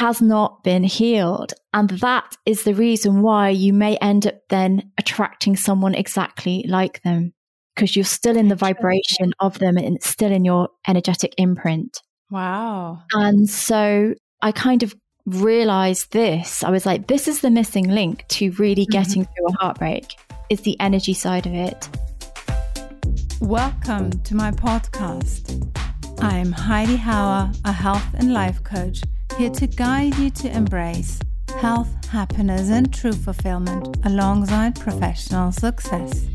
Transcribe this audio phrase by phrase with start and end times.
[0.00, 1.52] has not been healed.
[1.74, 7.02] And that is the reason why you may end up then attracting someone exactly like
[7.02, 7.34] them
[7.74, 12.00] because you're still in the vibration of them and it's still in your energetic imprint.
[12.30, 13.02] Wow.
[13.12, 14.94] And so I kind of
[15.26, 16.64] realized this.
[16.64, 18.92] I was like, this is the missing link to really mm-hmm.
[18.92, 19.32] getting mm-hmm.
[19.34, 20.14] through a heartbreak
[20.48, 21.90] is the energy side of it.
[23.38, 25.60] Welcome to my podcast.
[26.22, 29.02] I'm Heidi Hauer, a health and life coach,
[29.40, 31.18] here to guide you to embrace
[31.60, 36.26] health, happiness, and true fulfillment alongside professional success.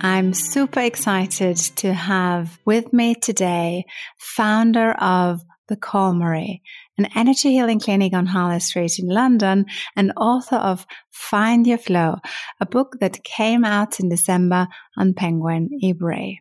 [0.00, 3.84] I'm super excited to have with me today
[4.18, 6.62] founder of The Calmery,
[6.98, 12.16] an energy healing clinic on Harley Street in London, and author of Find Your Flow,
[12.60, 14.66] a book that came out in December
[14.98, 16.38] on Penguin Ebury.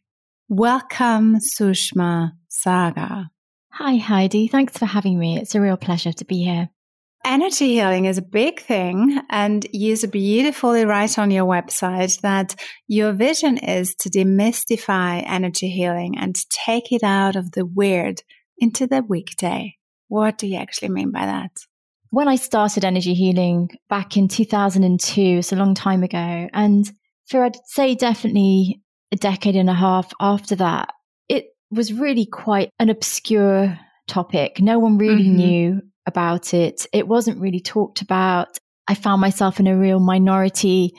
[0.50, 3.30] Welcome, Sushma Sagar.
[3.78, 4.48] Hi, Heidi.
[4.48, 5.38] Thanks for having me.
[5.38, 6.70] It's a real pleasure to be here.
[7.26, 12.56] Energy healing is a big thing, and you so beautifully write on your website that
[12.88, 18.22] your vision is to demystify energy healing and take it out of the weird
[18.60, 19.76] into the weekday.
[20.08, 21.52] What do you actually mean by that?
[22.12, 26.90] When I started energy healing back in 2002, it's a long time ago, and
[27.28, 30.94] for I'd say definitely a decade and a half after that,
[31.72, 33.78] was really quite an obscure
[34.08, 34.60] topic.
[34.60, 35.36] No one really mm-hmm.
[35.36, 36.86] knew about it.
[36.94, 38.58] It wasn't really talked about.
[38.88, 40.94] I found myself in a real minority.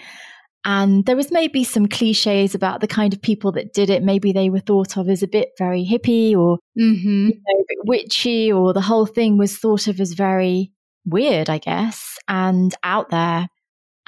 [0.64, 4.03] And there was maybe some cliches about the kind of people that did it.
[4.03, 7.28] Maybe they were thought of as a bit very hippie or mm-hmm.
[7.28, 10.73] you know, a bit witchy, or the whole thing was thought of as very
[11.05, 13.47] weird, I guess, and out there.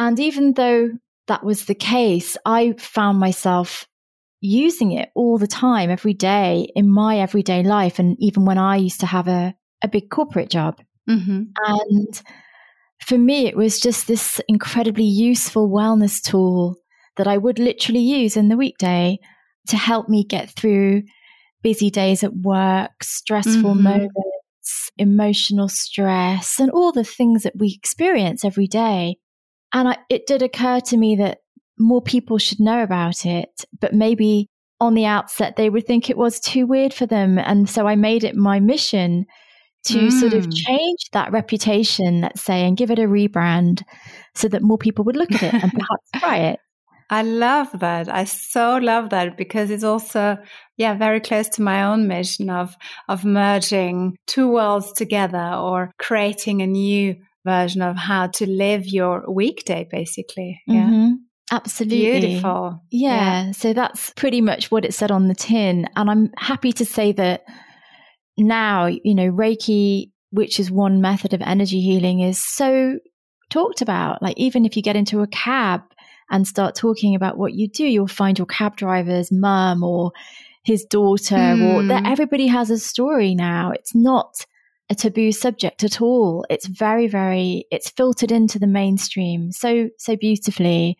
[0.01, 0.91] And even though
[1.29, 3.87] that was the case, I found myself
[4.41, 7.99] using it all the time, every day in my everyday life.
[7.99, 10.81] And even when I used to have a, a big corporate job.
[11.09, 11.43] Mm-hmm.
[11.67, 12.23] And
[13.05, 16.77] for me, it was just this incredibly useful wellness tool
[17.17, 19.19] that I would literally use in the weekday
[19.69, 21.03] to help me get through
[21.63, 23.83] busy days at work, stressful mm-hmm.
[23.83, 29.17] moments, emotional stress, and all the things that we experience every day.
[29.73, 31.39] And I, it did occur to me that
[31.79, 34.49] more people should know about it, but maybe
[34.81, 37.39] on the outset they would think it was too weird for them.
[37.39, 39.27] And so I made it my mission
[39.85, 40.13] to mm.
[40.13, 40.51] sort of hmm.
[40.51, 43.83] change that reputation, let's say, and give it a rebrand
[44.35, 46.61] so that more people would look at it and perhaps try it.
[47.11, 48.13] I love that.
[48.13, 50.37] I so love that because it's also,
[50.77, 52.77] yeah, very close to my own mission of,
[53.09, 57.17] of merging two worlds together or creating a new
[57.47, 60.61] version of how to live your weekday, basically.
[60.67, 60.83] Yeah.
[60.83, 61.13] Mm-hmm.
[61.51, 62.21] Absolutely.
[62.21, 62.83] Beautiful.
[62.91, 63.47] Yeah.
[63.47, 63.53] yeah.
[63.53, 65.89] So that's pretty much what it said on the tin.
[65.97, 67.45] And I'm happy to say that
[68.37, 72.99] now, you know, Reiki, which is one method of energy healing, is so
[73.51, 74.23] talked about.
[74.23, 75.83] Like, even if you get into a cab
[76.31, 80.13] and start talking about what you do, you'll find your cab driver's mum or
[80.65, 81.75] his daughter, mm.
[81.75, 82.13] or that hmm.
[82.13, 83.71] everybody has a story now.
[83.71, 84.35] It's not
[84.91, 86.45] a taboo subject at all.
[86.51, 90.99] It's very, very, it's filtered into the mainstream so, so beautifully.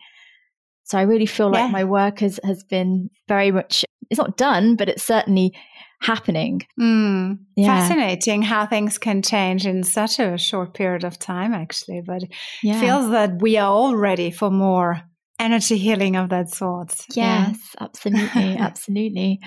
[0.89, 1.71] So I really feel like yeah.
[1.71, 5.53] my work has, has been very much, it's not done, but it's certainly
[6.01, 6.63] happening.
[6.79, 7.87] Mm, yeah.
[7.87, 12.01] Fascinating how things can change in such a short period of time, actually.
[12.03, 12.23] But
[12.63, 12.81] yeah.
[12.81, 15.01] feels that we are all ready for more
[15.37, 16.95] energy healing of that sort.
[17.13, 17.53] Yes, yeah.
[17.81, 18.57] absolutely.
[18.57, 19.39] absolutely.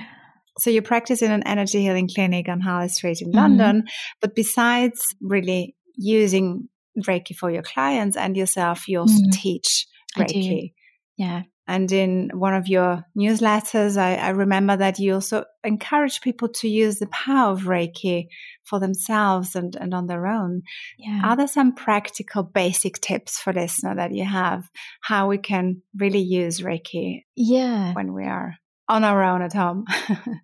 [0.61, 3.39] So you practice in an energy healing clinic on Harley Street in mm-hmm.
[3.39, 3.85] London.
[4.21, 6.69] But besides really using
[7.01, 9.33] Reiki for your clients and yourself, you also mm.
[9.33, 10.75] teach Reiki.
[11.17, 11.43] Yeah.
[11.69, 16.69] And in one of your newsletters, I, I, remember that you also encourage people to
[16.69, 18.27] use the power of Reiki
[18.65, 20.63] for themselves and, and on their own.
[20.99, 21.21] Yeah.
[21.25, 24.69] Are there some practical basic tips for listener that you have
[25.03, 27.93] how we can really use Reiki yeah.
[27.95, 28.57] when we are
[28.89, 29.85] on our own at home?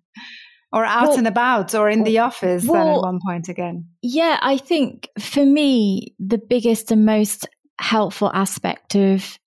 [0.71, 3.89] or out well, and about or in the office well, then at one point again?
[4.01, 7.47] Yeah, I think for me, the biggest and most
[7.79, 9.37] helpful aspect of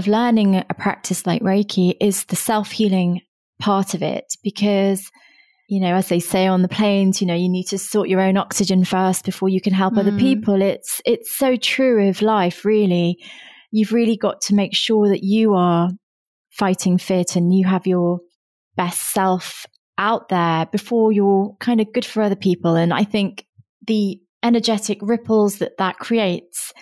[0.00, 3.20] of learning a practice like Reiki is the self healing
[3.60, 5.10] part of it because
[5.68, 8.20] you know, as they say on the planes, you know, you need to sort your
[8.20, 10.00] own oxygen first before you can help mm.
[10.00, 10.60] other people.
[10.60, 13.22] It's it's so true of life, really.
[13.70, 15.90] You've really got to make sure that you are
[16.50, 18.18] fighting fit and you have your
[18.76, 19.64] best self
[19.96, 22.74] out there before you're kind of good for other people.
[22.74, 23.46] And I think
[23.86, 26.72] the energetic ripples that that creates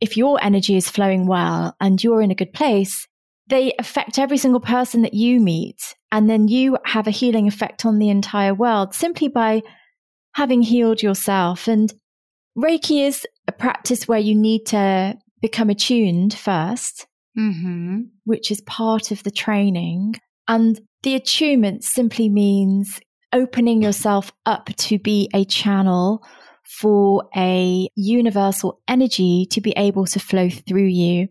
[0.00, 3.06] if your energy is flowing well and you're in a good place,
[3.48, 5.94] they affect every single person that you meet.
[6.10, 9.62] And then you have a healing effect on the entire world simply by
[10.34, 11.68] having healed yourself.
[11.68, 11.92] And
[12.56, 17.06] Reiki is a practice where you need to become attuned 1st
[17.38, 18.00] mm-hmm.
[18.24, 20.14] which is part of the training.
[20.48, 23.00] And the attunement simply means
[23.32, 26.22] opening yourself up to be a channel
[26.64, 31.28] for a universal energy to be able to flow through you.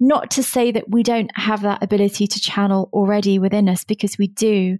[0.00, 4.16] Not to say that we don't have that ability to channel already within us, because
[4.18, 4.78] we do,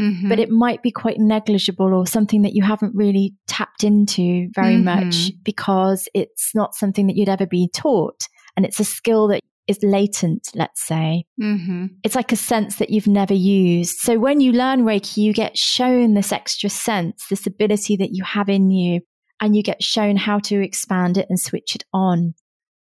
[0.00, 0.28] Mm-hmm.
[0.30, 4.76] but it might be quite negligible or something that you haven't really tapped into very
[4.76, 4.84] Mhm.
[4.84, 8.26] much because it's not something that you'd ever be taught.
[8.56, 11.24] And it's a skill that is latent, let's say.
[11.42, 11.86] Mm-hmm.
[12.02, 13.98] It's like a sense that you've never used.
[13.98, 18.24] So when you learn Reiki, you get shown this extra sense, this ability that you
[18.24, 19.00] have in you,
[19.40, 22.34] and you get shown how to expand it and switch it on.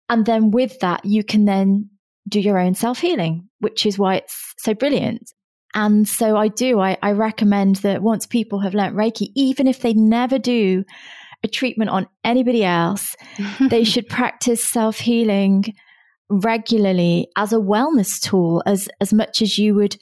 [0.08, 1.90] And then with that, you can then
[2.28, 5.30] do your own self healing, which is why it's so brilliant.
[5.74, 9.80] And so I do, I, I recommend that once people have learnt Reiki, even if
[9.80, 10.84] they never do
[11.44, 13.14] a treatment on anybody else,
[13.70, 15.64] they should practice self healing
[16.30, 19.96] regularly as a wellness tool, as, as much as you would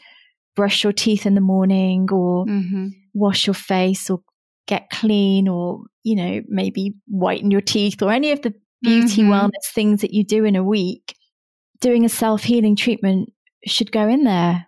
[0.55, 2.89] brush your teeth in the morning or mm-hmm.
[3.15, 4.21] wash your face or
[4.67, 9.29] get clean or, you know, maybe whiten your teeth or any of the beauty Mhm.
[9.29, 11.15] wellness things that you do in a week.
[11.81, 13.33] Doing a self healing treatment
[13.67, 14.67] should go in there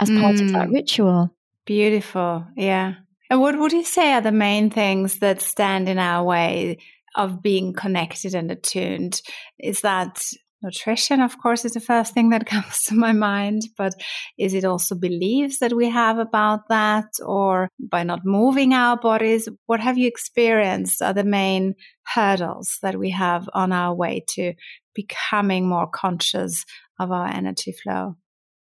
[0.00, 0.72] as part of that Mm.
[0.74, 1.30] ritual.
[1.66, 2.44] Beautiful.
[2.56, 2.94] Yeah.
[3.28, 6.78] And what would you say are the main things that stand in our way
[7.16, 9.20] of being connected and attuned?
[9.58, 10.20] Is that
[10.62, 13.94] nutrition, of course, is the first thing that comes to my mind, but
[14.38, 19.48] is it also beliefs that we have about that or by not moving our bodies?
[19.66, 21.74] What have you experienced are the main
[22.04, 24.54] hurdles that we have on our way to
[24.94, 26.64] becoming more conscious
[26.98, 28.16] of our energy flow?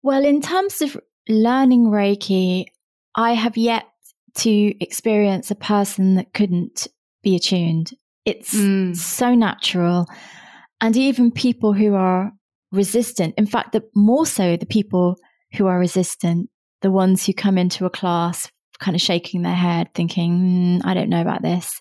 [0.01, 0.97] Well, in terms of
[1.27, 2.65] learning Reiki,
[3.15, 3.85] I have yet
[4.35, 6.87] to experience a person that couldn't
[7.23, 7.91] be attuned.
[8.25, 8.95] It's Mm.
[8.95, 10.07] so natural.
[10.81, 12.31] And even people who are
[12.71, 15.15] resistant, in fact, the, more so the people
[15.53, 16.49] who are resistant,
[16.81, 18.49] the ones who come into a class
[18.79, 21.79] kind of shaking their head, thinking, "Hmm, I don't know about this.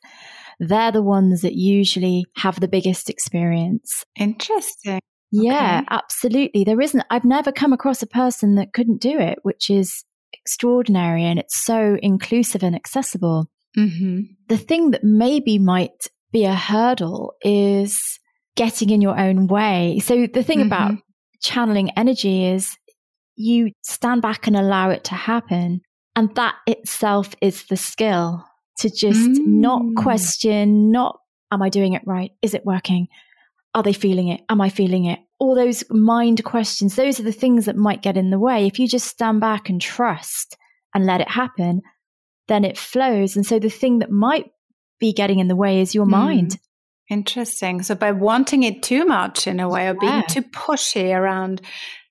[0.61, 4.05] They're the ones that usually have the biggest experience.
[4.17, 5.01] Interesting.
[5.33, 5.89] Yeah, Okay.
[5.91, 6.63] absolutely.
[6.63, 11.25] There isn't, I've never come across a person that couldn't do it, which is extraordinary.
[11.25, 13.51] And it's so inclusive and accessible.
[13.77, 14.21] Mm-hmm.
[14.49, 18.01] The thing that maybe might be a hurdle is
[18.57, 19.99] getting in your own way.
[20.03, 21.03] So the thing about Mhm.
[21.43, 22.77] channeling energy is
[23.37, 25.81] you stand back and allow it to happen.
[26.17, 28.45] And that itself is the skill
[28.79, 29.97] to just not Mm.
[29.97, 31.19] question, not,
[31.51, 32.31] am I doing it right?
[32.43, 33.09] Is it working?
[33.75, 34.43] Are they feeling it?
[34.49, 35.19] Am I feeling it?
[35.41, 38.67] All those mind questions, those are the things that might get in the way.
[38.67, 40.57] If you just stand back and trust
[40.95, 41.83] and let it happen,
[42.47, 43.35] then it flows.
[43.35, 44.47] And so the thing that might
[45.01, 46.11] be getting in the way is your Mm.
[46.11, 46.57] mind.
[47.11, 47.83] Interesting.
[47.83, 50.23] So by wanting it too much in a way, or being Yeah.
[50.23, 51.61] too pushy around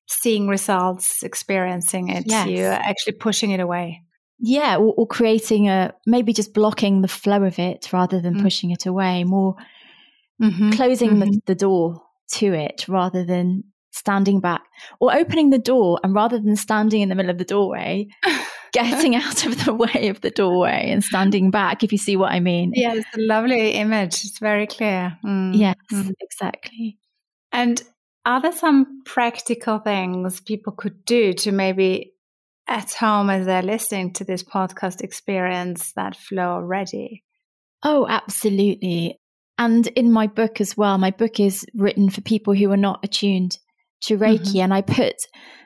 [0.08, 2.48] seeing results, experiencing it, Yes.
[2.48, 4.02] you're actually pushing it away.
[4.40, 8.42] Yeah, or, or creating a maybe just blocking the flow of it rather than Mm.
[8.44, 9.56] pushing it away, more
[10.42, 10.72] Mm-hmm.
[10.72, 12.02] closing the, the door
[12.34, 14.64] to it rather than standing back
[15.00, 18.08] or opening the door and rather than standing in the middle of the doorway,
[18.74, 22.32] getting out of the way of the doorway and standing back, if you see what
[22.34, 22.74] I mean.
[22.76, 24.26] Yeah, it's a lovely image.
[24.26, 25.18] It's very clear.
[25.26, 25.58] Mm.
[25.58, 26.12] Yes, Mm.
[26.20, 26.98] exactly.
[27.52, 27.82] And
[28.26, 32.14] are there some practical things people could do to maybe
[32.68, 37.24] at home as they're listening to this podcast experience that flow already?
[37.84, 39.20] Oh, absolutely.
[39.58, 43.02] And in my book as well, my book is written for people who are not
[43.04, 43.58] attuned
[44.04, 44.60] to Reiki.
[44.60, 45.16] And I put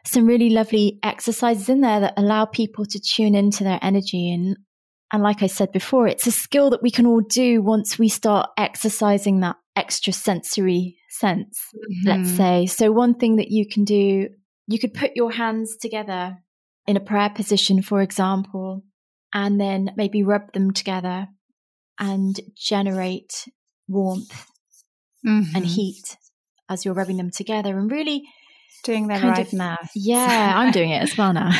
[0.05, 4.31] some really lovely exercises in there that allow people to tune into their energy.
[4.31, 4.57] And,
[5.11, 8.09] and like I said before, it's a skill that we can all do once we
[8.09, 11.59] start exercising that extra sensory sense,
[12.05, 12.37] let's Mhm.
[12.37, 12.65] say.
[12.65, 14.29] So, one thing that you can do,
[14.67, 16.37] you could put your hands together
[16.87, 18.83] in a prayer position, for example,
[19.33, 21.27] and then maybe rub them together
[21.99, 23.47] and generate
[23.87, 24.45] warmth
[25.23, 25.65] and Mhm.
[25.65, 26.17] heat
[26.69, 28.23] as you're rubbing them together and really
[28.83, 29.77] Doing that kind right of- now.
[29.95, 31.51] yeah i'm doing it as well now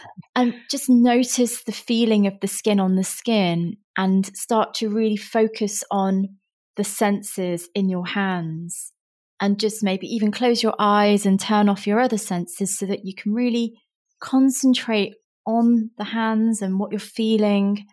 [0.36, 5.16] and just notice the feeling of the skin on the skin and start to really
[5.16, 6.28] focus on
[6.76, 8.92] the senses in your hands
[9.40, 13.04] and just maybe even close your eyes and turn off your other senses so that
[13.04, 13.74] you can really
[14.20, 15.14] concentrate
[15.46, 17.86] on the hands and what you're feeling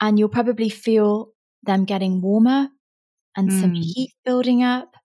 [0.00, 1.28] and you'll probably feel
[1.62, 2.68] them getting warmer
[3.36, 3.82] and some Mm.
[3.82, 4.95] heat building up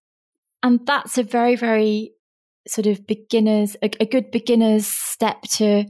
[0.64, 2.12] and that's a very very
[2.68, 5.86] sort of beginners a, a good beginner's step to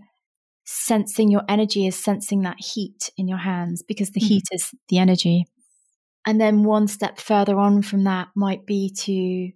[0.74, 4.28] sensing your energy is sensing that heat in your hands because the mm-hmm.
[4.28, 5.46] heat is the energy.
[6.26, 9.52] And then one step further on from that might be to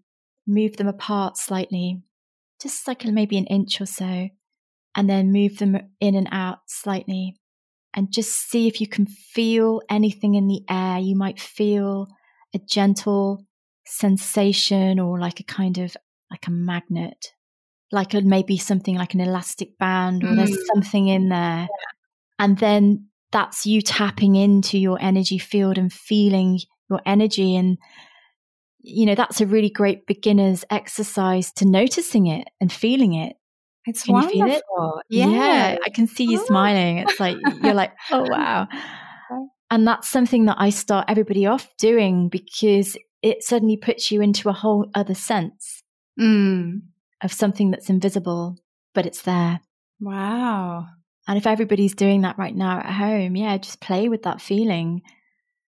[0.47, 2.01] move them apart slightly,
[2.61, 4.29] just like maybe an inch or so,
[4.95, 7.35] and then move them in and out slightly.
[7.95, 10.99] And just see if you can feel anything in the air.
[10.99, 12.07] You might feel
[12.53, 13.45] a gentle
[13.85, 15.95] sensation or like a kind of
[16.31, 17.33] like a magnet,
[17.91, 20.35] like a, maybe something like an elastic band or mm.
[20.35, 21.67] there's something in there.
[22.39, 27.55] And then that's you tapping into your energy field and feeling your energy.
[27.55, 27.77] And,
[28.79, 33.35] you know, that's a really great beginner's exercise to noticing it and feeling it.
[33.85, 34.47] It's can wonderful.
[34.49, 35.05] It?
[35.09, 35.27] Yeah.
[35.27, 35.77] yeah.
[35.85, 36.45] I can see you oh.
[36.45, 36.99] smiling.
[36.99, 38.67] It's like, you're like, oh, wow.
[39.71, 44.49] And that's something that I start everybody off doing because it suddenly puts you into
[44.49, 45.81] a whole other sense
[46.19, 46.79] mm.
[47.23, 48.55] of something that's invisible,
[48.93, 49.61] but it's there.
[49.99, 50.85] Wow.
[51.27, 55.01] And if everybody's doing that right now at home, yeah, just play with that feeling.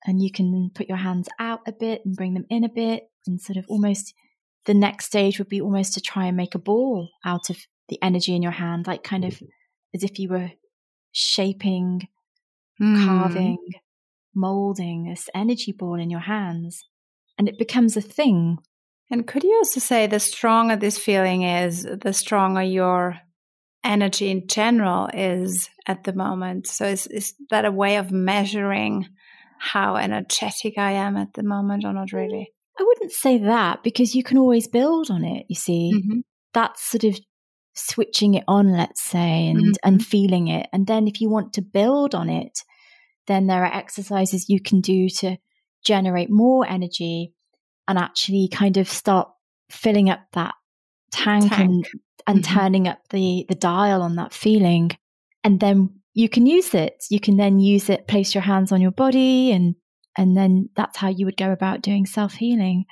[0.04, 3.04] And you can put your hands out a bit and bring them in a bit.
[3.28, 4.14] And sort of almost
[4.64, 7.58] the next stage would be almost to try and make a ball out of
[7.88, 9.40] the energy in your hand, like kind of
[9.94, 10.50] as if you were
[11.12, 12.08] shaping,
[12.82, 13.06] mm.
[13.06, 13.58] carving,
[14.34, 16.82] molding this energy ball in your hands
[17.38, 18.58] and it becomes a thing.
[19.10, 23.18] And could you also say the stronger this feeling is, the stronger your
[23.84, 26.66] energy in general is at the moment?
[26.66, 29.06] So is, is that a way of measuring
[29.58, 32.50] how energetic I am at the moment or not really?
[32.78, 35.92] I wouldn't say that because you can always build on it, you see.
[35.94, 36.20] Mm-hmm.
[36.52, 37.18] That's sort of
[37.74, 39.72] switching it on, let's say, and, mm-hmm.
[39.82, 40.66] and feeling it.
[40.72, 42.58] And then if you want to build on it,
[43.26, 45.36] then there are exercises you can do to
[45.84, 47.32] generate more energy
[47.86, 49.28] and actually kind of start
[49.70, 50.54] filling up that
[51.10, 51.60] tank, tank.
[51.60, 51.88] and,
[52.26, 52.58] and mm-hmm.
[52.58, 54.90] turning up the, the dial on that feeling.
[55.42, 57.04] And then you can use it.
[57.10, 59.74] You can then use it, place your hands on your body and
[60.16, 62.84] and then that's how you would go about doing self healing.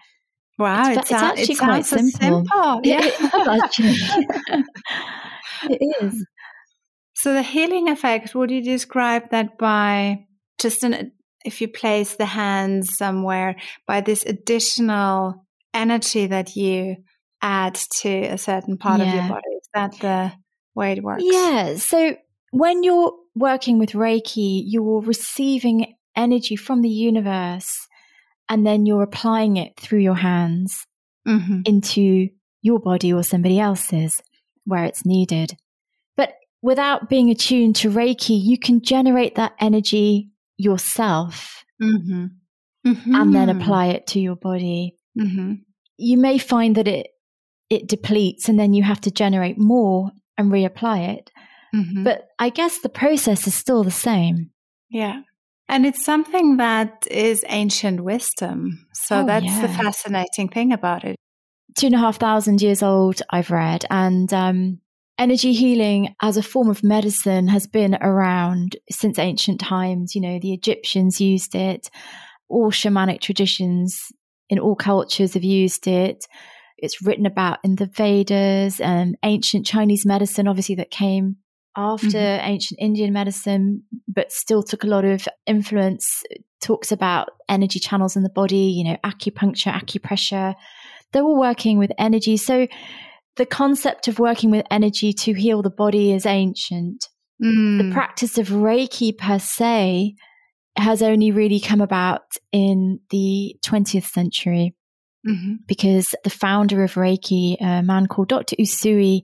[0.59, 2.45] Wow, it's, it's, actually quite simple.
[2.45, 2.81] simple.
[2.85, 4.67] Yeah, it
[5.71, 6.27] it is.
[7.15, 10.27] So the healing effect, would you describe that by
[10.59, 11.13] just an
[11.45, 13.57] if you place the hands somewhere
[13.87, 16.97] by this additional energy that you
[17.41, 19.09] add to a certain part yeah.
[19.09, 19.49] of your body.
[19.49, 20.33] Is that the
[20.75, 21.25] way it works?
[21.27, 21.77] Yeah.
[21.77, 22.17] So
[22.53, 27.75] when you're working with Reiki, you're receiving energy from the universe
[28.49, 30.87] and then you're applying it through your hands
[31.27, 31.63] mm-hmm.
[31.65, 32.29] into
[32.61, 34.23] your body or somebody else's
[34.65, 35.57] where it's needed.
[36.17, 42.27] But without being attuned to Reiki, you can generate that energy yourself mm-hmm.
[42.87, 43.15] Mm-hmm.
[43.15, 44.97] and then apply it to your body.
[45.19, 45.55] Mm-hmm.
[45.99, 47.09] You may find that it
[47.71, 51.31] it depletes and then you have to generate more and reapply it.
[51.75, 52.05] Mm-hmm.
[52.05, 54.51] But I guess the process is still the same.
[54.91, 55.23] Yeah.
[55.69, 58.87] And it's something that is ancient wisdom.
[58.93, 59.63] So oh, that's yeah.
[59.63, 61.17] the fascinating thing about it.
[61.79, 63.87] Two and a half thousand years old, I've read.
[63.89, 64.81] And um,
[65.23, 70.17] energy healing as a form of medicine has been around since ancient times.
[70.17, 71.89] You know, the Egyptians used it,
[72.49, 74.11] all shamanic traditions
[74.51, 76.27] in all cultures have used it.
[76.77, 81.37] It's written about in the Vedas and ancient Chinese medicine, obviously, that came
[81.77, 82.49] after mm-hmm.
[82.49, 86.25] ancient Indian medicine, but still took a lot of influence.
[86.61, 90.57] talks about energy channels in the body, you know, acupuncture, acupressure.
[91.13, 92.37] They're all working with energy.
[92.37, 92.67] So
[93.37, 97.09] the concept of working with energy to heal the body is ancient.
[97.43, 97.79] Mm.
[97.79, 100.15] The practice of Reiki per se
[100.77, 104.75] has only really come about in the 20th century
[105.27, 105.55] mm-hmm.
[105.67, 108.57] because the founder of Reiki, a man called Dr.
[108.57, 109.23] Usui,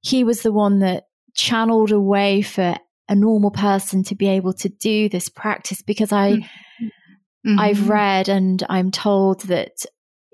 [0.00, 2.74] he was the one that channeled a way for
[3.08, 7.58] a normal person to be able to do this practice because I mm-hmm.
[7.58, 9.72] I've read and I'm told that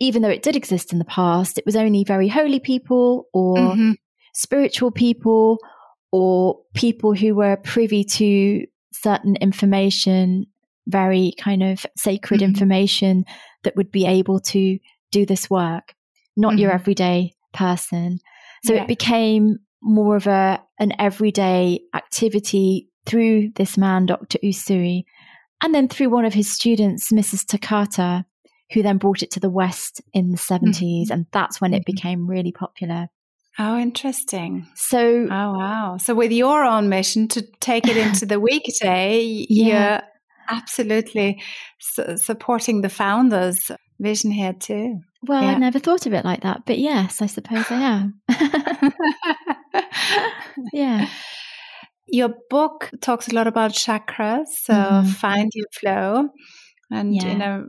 [0.01, 3.57] even though it did exist in the past, it was only very holy people or
[3.57, 3.93] mm-hmm.
[4.35, 5.59] spiritual people
[6.13, 10.47] or people who were privy to certain information,
[10.87, 12.51] very kind of sacred mm-hmm.
[12.51, 13.25] information
[13.65, 14.79] that would be able to
[15.11, 15.95] do this work,
[16.37, 16.61] not mm-hmm.
[16.61, 18.19] your everyday person.
[18.65, 18.83] So yeah.
[18.83, 24.39] it became more of a an everyday activity through this man, Dr.
[24.45, 25.05] Usui,
[25.63, 27.47] and then through one of his students, Mrs.
[27.47, 28.25] Takata,
[28.73, 30.81] who then brought it to the West in the 70s.
[30.81, 31.13] Mm-hmm.
[31.13, 31.93] And that's when it mm-hmm.
[31.93, 33.09] became really popular.
[33.59, 34.69] Oh, interesting.
[34.77, 35.97] So, oh, wow.
[35.99, 39.67] So, with your own mission to take it into the weekday, yeah.
[39.67, 40.01] you're
[40.49, 41.43] absolutely
[41.81, 45.01] su- supporting the founders' vision here, too.
[45.27, 45.51] Well, yeah.
[45.51, 48.21] I never thought of it like that, but yes, I suppose I am.
[50.73, 51.09] yeah.
[52.07, 55.09] your book talks a lot about chakras, so mm-hmm.
[55.09, 56.29] find your flow.
[56.93, 57.27] And yeah.
[57.27, 57.65] in a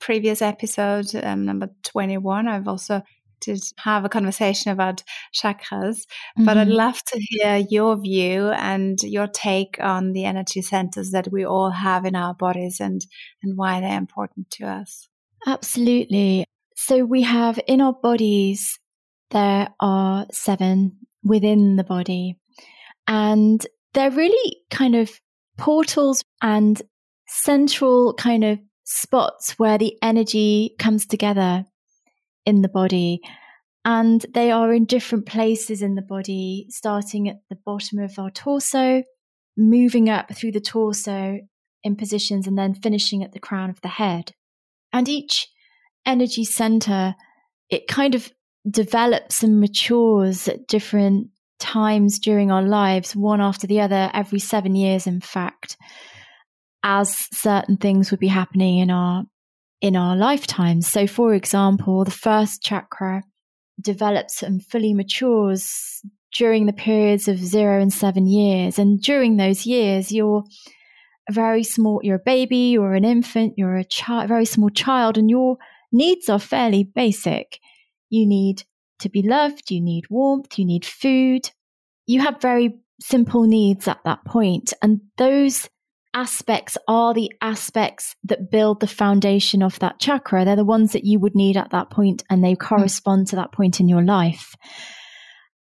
[0.00, 3.02] previous episode, um, number 21, I've also
[3.40, 5.02] did have a conversation about
[5.34, 6.44] chakras, mm-hmm.
[6.44, 6.76] but I'd mm-hmm.
[6.76, 11.70] love to hear your view and your take on the energy centers that we all
[11.70, 13.00] have in our bodies and,
[13.42, 15.08] and why they're important to us.
[15.46, 16.44] Absolutely.
[16.76, 18.78] So we have in our bodies,
[19.30, 22.36] there are seven within the body.
[23.06, 23.64] And
[23.94, 25.10] they're really kind of
[25.58, 26.80] portals and
[27.26, 28.58] central kind of
[28.90, 31.64] spots where the energy comes together
[32.44, 33.20] in the body.
[33.84, 38.30] And they are in different places in the body, starting at the bottom of our
[38.30, 39.02] torso,
[39.56, 41.38] moving up through the torso
[41.82, 44.32] in positions, and then finishing at the crown of the head.
[44.92, 45.48] And each
[46.04, 47.14] energy center,
[47.70, 48.30] it kind of
[48.68, 51.28] develops and matures at different
[51.58, 55.76] times during our lives, one after the other, every seven years, in fact,
[56.82, 59.24] as certain things would be happening in our
[59.80, 60.86] in our lifetimes.
[60.86, 63.22] So, for example, the first chakra
[63.80, 66.02] develops and fully matures
[66.36, 68.78] during the periods of zero and seven years.
[68.78, 70.44] And during those years, you're
[71.28, 75.16] a very small, you're a baby, you're an infant, you're a child, very small child,
[75.16, 75.56] and your
[75.92, 77.58] needs are fairly basic.
[78.10, 78.64] You need
[79.00, 81.50] to be loved, you need warmth, you need food.
[82.06, 85.68] You have very simple needs at that point, and those
[86.14, 90.44] aspects are the aspects that build the foundation of that chakra.
[90.44, 93.30] They're the ones that you would need at that point, and they correspond mm.
[93.30, 94.54] to that point in your life.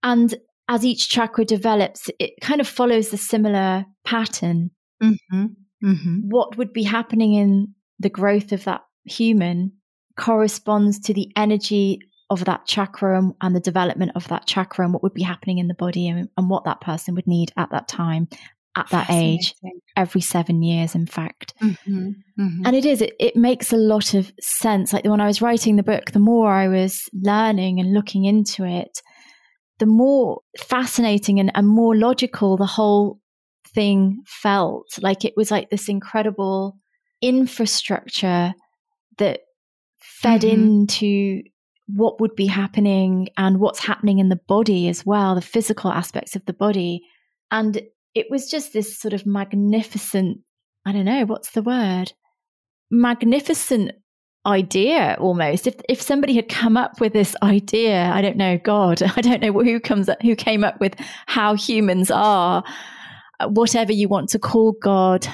[0.03, 0.35] And
[0.69, 4.71] as each chakra develops, it kind of follows the similar pattern.
[5.03, 5.47] Mm-hmm.
[5.85, 6.17] Mm-hmm.
[6.29, 9.73] What would be happening in the growth of that human
[10.17, 12.01] corresponds to the energy
[12.31, 15.59] of that chakra and, and, the development of that chakra and what would be happening
[15.59, 18.27] in the body and, and what that person would need at that time
[18.77, 19.55] at that age
[19.97, 22.67] every seven years in fact mm-hmm, mm-hmm.
[22.67, 25.77] and it is it, it makes a lot of sense like when i was writing
[25.77, 29.01] the book the more i was learning and looking into it
[29.79, 33.19] the more fascinating and, and more logical the whole
[33.75, 36.77] thing felt like it was like this incredible
[37.21, 38.55] infrastructure
[39.19, 39.41] that
[39.99, 40.57] fed mm-hmm.
[40.57, 41.43] into
[41.89, 46.35] what would be happening and what's happening in the body as well, the physical aspects
[46.35, 47.03] of the body.
[47.51, 47.81] And
[48.17, 50.39] it was just this sort of magnificent,
[50.87, 52.13] I don't know, what's the word?
[52.91, 53.93] Magnificent
[54.47, 55.67] idea almost.
[55.67, 59.43] If if somebody had come up with this idea, I don't know, God, I don't
[59.43, 60.95] know who comes up, who came up with
[61.27, 62.65] how humans are,
[63.49, 65.27] whatever you want to call God,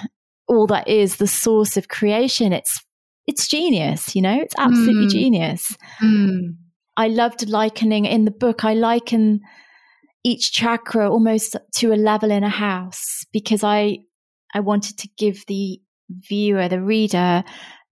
[0.49, 2.53] all that is the source of creation.
[2.53, 2.85] It's
[3.29, 5.11] it's genius, you know, it's absolutely mm.
[5.11, 5.77] genius.
[6.03, 6.57] Mm.
[6.97, 9.41] I loved likening in the book, I liken
[10.25, 13.99] each chakra almost to a level in a house because I
[14.55, 15.81] I wanted to give the
[16.11, 17.43] viewer, the reader,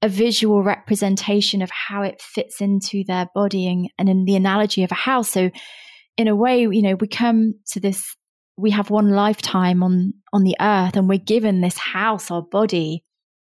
[0.03, 4.83] a visual representation of how it fits into their body and, and in the analogy
[4.83, 5.31] of a house.
[5.31, 5.51] So
[6.17, 8.17] in a way, you know, we come to this
[8.57, 13.05] we have one lifetime on on the earth and we're given this house, our body,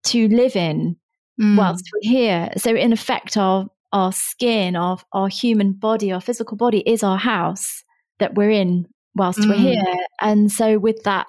[0.04, 0.96] to live in
[1.40, 1.58] mm.
[1.58, 2.50] whilst we're here.
[2.56, 7.18] So in effect, our our skin, our our human body, our physical body is our
[7.18, 7.82] house
[8.20, 9.48] that we're in whilst mm.
[9.48, 9.96] we're here.
[10.20, 11.26] And so with that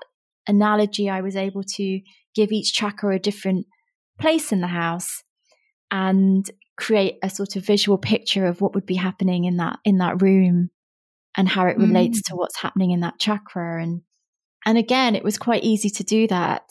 [0.47, 1.99] analogy, I was able to
[2.35, 3.65] give each chakra a different
[4.19, 5.23] place in the house
[5.89, 9.97] and create a sort of visual picture of what would be happening in that in
[9.97, 10.69] that room
[11.35, 12.23] and how it relates mm.
[12.25, 14.01] to what's happening in that chakra and
[14.65, 16.63] and again it was quite easy to do that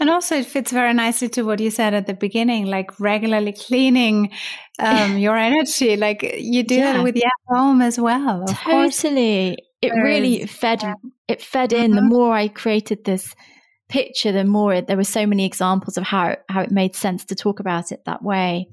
[0.00, 3.52] and also, it fits very nicely to what you said at the beginning, like regularly
[3.52, 4.30] cleaning
[4.78, 5.96] um, your energy.
[5.96, 7.00] Like you do yeah.
[7.00, 8.46] it with your home as well.
[8.46, 9.56] totally.
[9.56, 9.64] Course.
[9.80, 10.84] It really fed.
[11.26, 11.92] It fed in.
[11.92, 11.94] Mm-hmm.
[11.96, 13.34] The more I created this
[13.88, 17.24] picture, the more it, there were so many examples of how how it made sense
[17.26, 18.68] to talk about it that way.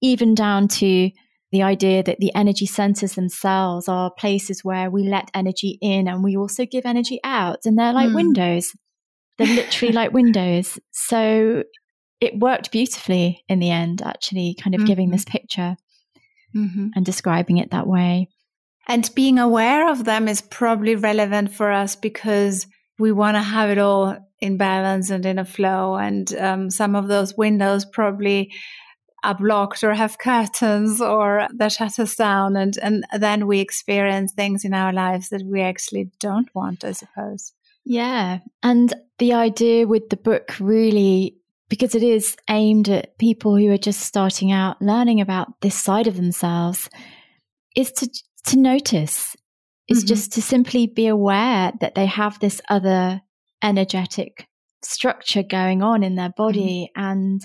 [0.00, 1.10] Even down to
[1.52, 6.24] the idea that the energy centers themselves are places where we let energy in and
[6.24, 8.16] we also give energy out, and they're like mm.
[8.16, 8.74] windows
[9.38, 10.78] they're literally like windows.
[10.92, 11.64] So
[12.20, 14.86] it worked beautifully in the end, actually, kind of mm-hmm.
[14.86, 15.76] giving this picture
[16.54, 16.88] mm-hmm.
[16.94, 18.28] and describing it that way.
[18.88, 22.66] And being aware of them is probably relevant for us because
[22.98, 25.96] we want to have it all in balance and in a flow.
[25.96, 28.52] And um, some of those windows probably
[29.24, 32.56] are blocked or have curtains or the shutters down.
[32.56, 36.92] And, and then we experience things in our lives that we actually don't want, I
[36.92, 37.52] suppose.
[37.86, 38.40] Yeah.
[38.64, 43.78] And the idea with the book really, because it is aimed at people who are
[43.78, 46.90] just starting out learning about this side of themselves,
[47.76, 48.10] is to,
[48.46, 49.36] to notice,
[49.88, 50.08] is mm-hmm.
[50.08, 53.22] just to simply be aware that they have this other
[53.62, 54.48] energetic
[54.82, 57.04] structure going on in their body mm-hmm.
[57.08, 57.42] and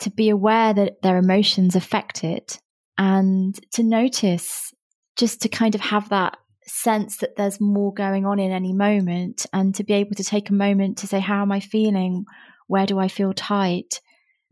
[0.00, 2.58] to be aware that their emotions affect it
[2.98, 4.74] and to notice
[5.16, 9.46] just to kind of have that sense that there's more going on in any moment
[9.52, 12.24] and to be able to take a moment to say how am i feeling
[12.66, 14.00] where do i feel tight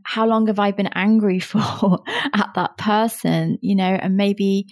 [0.05, 2.01] how long have i been angry for
[2.35, 4.67] at that person you know and maybe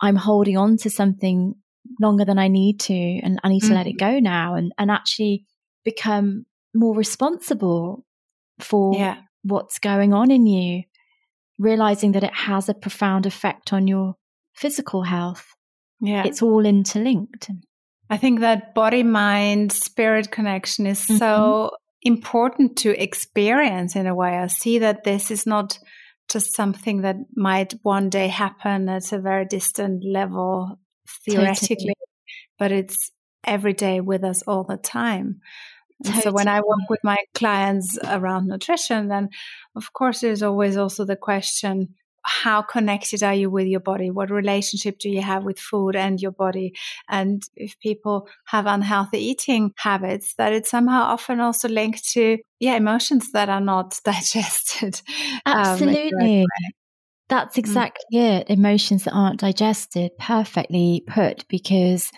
[0.00, 1.54] i'm holding on to something
[2.00, 3.76] longer than i need to and i need to mm-hmm.
[3.76, 4.14] let it mm-hmm.
[4.14, 5.44] go now and and actually
[5.84, 8.04] become more responsible
[8.58, 9.16] for yeah.
[9.42, 10.82] what's going on in you
[11.60, 14.16] realizing that it has a profound effect on your
[14.56, 15.54] physical health.
[16.00, 16.24] Yeah.
[16.24, 17.50] It's all interlinked.
[18.08, 21.18] I think that body mind spirit connection is mm-hmm.
[21.18, 21.70] so
[22.02, 24.36] important to experience in a way.
[24.36, 25.78] I see that this is not
[26.30, 30.78] just something that might one day happen at a very distant level
[31.24, 31.94] theoretically, totally.
[32.58, 33.10] but it's
[33.44, 35.40] every day with us all the time.
[36.04, 36.22] Totally.
[36.22, 39.28] So when I work with my clients around nutrition, then
[39.76, 44.10] of course there's always also the question how connected are you with your body?
[44.10, 46.74] What relationship do you have with food and your body?
[47.08, 52.76] And if people have unhealthy eating habits, that it's somehow often also linked to, yeah,
[52.76, 55.00] emotions that are not digested.
[55.46, 56.42] Um, Absolutely.
[56.42, 56.46] Um,
[57.28, 57.60] That's mm.
[57.60, 58.40] exactly mm.
[58.40, 58.50] it.
[58.50, 62.10] Emotions that aren't digested, perfectly put, because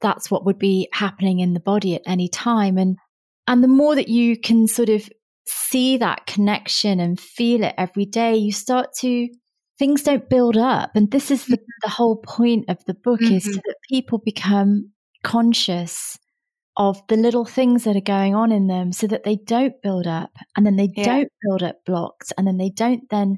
[0.00, 2.78] that's what would be happening in the body at any time.
[2.78, 2.96] And,
[3.46, 5.10] and the more that you can sort of
[5.50, 9.28] see that connection and feel it every day, you start to,
[9.78, 10.90] things don't build up.
[10.94, 11.64] And this is the, mm-hmm.
[11.82, 13.34] the whole point of the book mm-hmm.
[13.34, 16.18] is so that people become conscious
[16.76, 20.06] of the little things that are going on in them so that they don't build
[20.06, 21.04] up and then they yeah.
[21.04, 23.36] don't build up blocks and then they don't then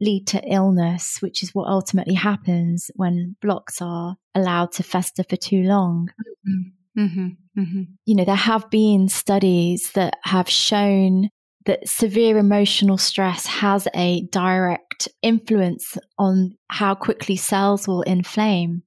[0.00, 5.36] lead to illness, which is what ultimately happens when blocks are allowed to fester for
[5.36, 6.08] too long.
[6.48, 7.02] Mm-hmm.
[7.02, 7.60] Mm-hmm.
[7.60, 7.82] mm-hmm.
[8.06, 11.30] You know, there have been studies that have shown
[11.68, 18.82] that severe emotional stress has a direct influence on how quickly cells will inflame.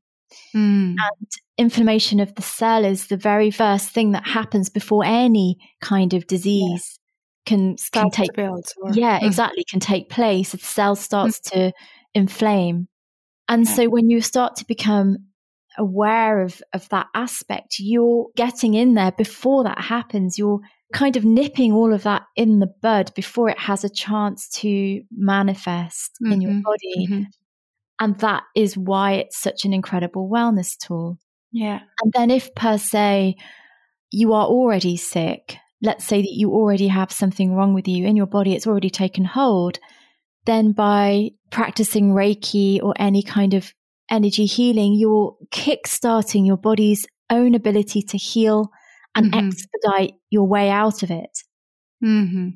[0.55, 0.95] Mm.
[0.97, 1.27] And
[1.59, 6.25] inflammation of the cell is the very first thing that happens before any kind of
[6.25, 6.97] disease
[7.45, 9.25] can can take build, or, yeah mm.
[9.25, 11.51] exactly can take place the cell starts mm.
[11.51, 11.71] to
[12.13, 12.87] inflame
[13.49, 13.73] and yeah.
[13.73, 15.17] so when you start to become
[15.77, 20.59] aware of of that aspect you're getting in there before that happens you're
[20.93, 25.01] kind of nipping all of that in the bud before it has a chance to
[25.11, 26.33] manifest mm-hmm.
[26.33, 26.61] in your mm-hmm.
[26.61, 27.23] body mm-hmm.
[27.99, 31.17] and that is why it's such an incredible wellness tool
[31.51, 33.35] yeah and then if per se
[34.11, 38.15] you are already sick let's say that you already have something wrong with you in
[38.15, 39.79] your body, it's already taken hold,
[40.45, 43.73] then by practicing Reiki or any kind of
[44.11, 48.69] energy healing, you're kickstarting your body's own ability to heal
[49.15, 49.47] and mm-hmm.
[49.47, 51.39] expedite your way out of it.
[52.03, 52.49] Mm-hmm.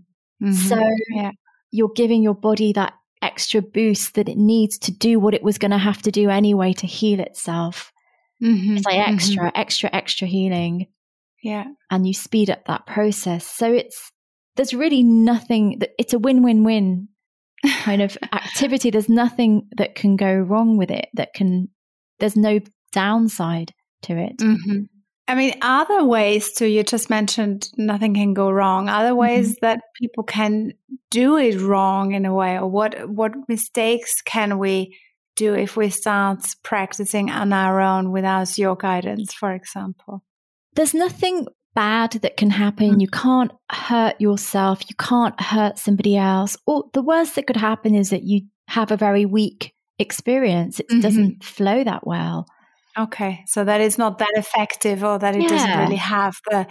[0.43, 0.51] Mm-hmm.
[0.51, 1.31] So yeah.
[1.71, 5.57] you're giving your body that extra boost that it needs to do what it was
[5.57, 7.91] going to have to do anyway to heal itself.
[8.43, 8.77] Mm-hmm.
[8.77, 9.13] It's like mm-hmm.
[9.13, 10.87] extra, extra, extra healing.
[11.41, 11.65] Yeah.
[11.89, 13.45] And you speed up that process.
[13.45, 14.11] So it's,
[14.55, 17.07] there's really nothing that it's a win win win
[17.63, 18.89] kind of activity.
[18.89, 21.69] There's nothing that can go wrong with it that can,
[22.19, 22.59] there's no
[22.91, 24.37] downside to it.
[24.37, 24.83] Mm-hmm.
[25.27, 28.89] I mean, other ways to, you just mentioned nothing can go wrong.
[28.89, 29.65] Other ways mm-hmm.
[29.65, 30.73] that people can
[31.09, 34.97] do it wrong in a way, or what, what mistakes can we
[35.35, 40.23] do if we start practicing on our own without your guidance, for example?
[40.75, 42.99] there's nothing bad that can happen.
[42.99, 44.81] You can't hurt yourself.
[44.89, 46.57] You can't hurt somebody else.
[46.65, 50.79] Or the worst that could happen is that you have a very weak experience.
[50.79, 51.01] It mm-hmm.
[51.01, 52.47] doesn't flow that well.
[52.97, 53.43] Okay.
[53.47, 55.49] So that is not that effective or that it yeah.
[55.49, 56.65] doesn't really have the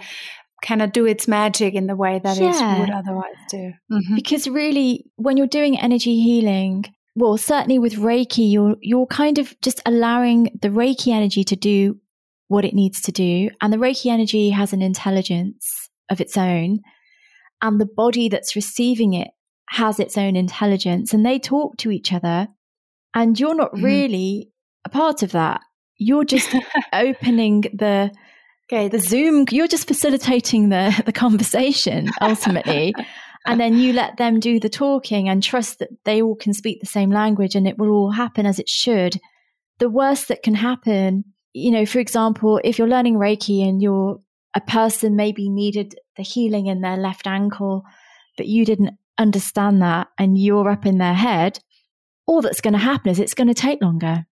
[0.63, 2.75] kind of do its magic in the way that yeah.
[2.75, 3.71] it would otherwise do.
[3.91, 4.15] Mm-hmm.
[4.15, 9.55] Because really, when you're doing energy healing, well, certainly with Reiki, you're you're kind of
[9.61, 11.99] just allowing the Reiki energy to do
[12.47, 13.49] what it needs to do.
[13.61, 16.79] And the Reiki energy has an intelligence of its own.
[17.61, 19.29] And the body that's receiving it
[19.69, 21.13] has its own intelligence.
[21.13, 22.47] And they talk to each other.
[23.13, 23.85] And you're not mm-hmm.
[23.85, 24.51] really
[24.85, 25.61] a part of that.
[25.97, 26.53] You're just
[26.93, 28.11] opening the
[28.71, 28.89] okay.
[28.89, 29.45] the Zoom.
[29.49, 32.93] You're just facilitating the the conversation ultimately.
[33.45, 36.81] and then you let them do the talking and trust that they all can speak
[36.81, 39.19] the same language and it will all happen as it should.
[39.79, 41.23] The worst that can happen
[41.55, 44.19] you know, for example, if you're learning Reiki and you're
[44.53, 47.83] a person maybe needed the healing in their left ankle,
[48.35, 51.59] but you didn't understand that and you're up in their head,
[52.27, 54.25] all that's going to happen is it's going to take longer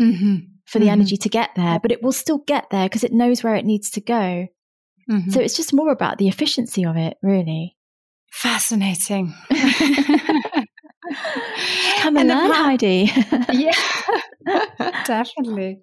[0.00, 0.36] mm-hmm.
[0.64, 0.92] for the mm-hmm.
[0.92, 3.66] energy to get there, but it will still get there because it knows where it
[3.66, 4.48] needs to go.
[5.10, 5.30] Mm-hmm.
[5.30, 7.76] So it's just more about the efficiency of it, really.
[8.30, 9.34] Fascinating.
[11.98, 13.10] Come and, and learn, Heidi.
[13.52, 13.72] yeah,
[15.06, 15.78] definitely.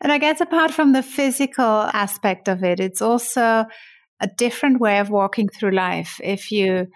[0.00, 3.64] And I guess apart from the physical aspect of it, it's also
[4.20, 6.20] a different way of walking through life.
[6.22, 6.86] If you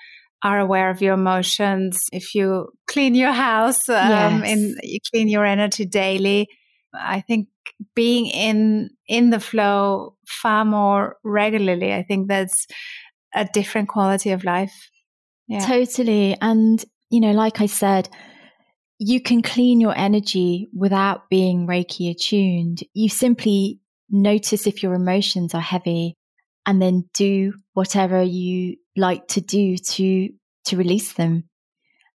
[0.43, 4.51] are aware of your emotions, if you clean your house, um, yes.
[4.53, 6.47] and you clean your energy daily,
[6.95, 7.49] I think
[7.95, 12.67] being in in the flow far more regularly, I think that's
[13.35, 14.75] a different quality of life.
[15.49, 15.67] Yeah.
[15.67, 16.37] Totally.
[16.41, 18.09] And, you know, like I said,
[18.99, 22.81] you can clean your energy without being Reiki attuned.
[22.95, 23.81] You simply
[24.11, 26.17] notice if your emotions are heavy
[26.65, 30.31] and then do whatever you like to do to
[30.67, 31.45] to release them.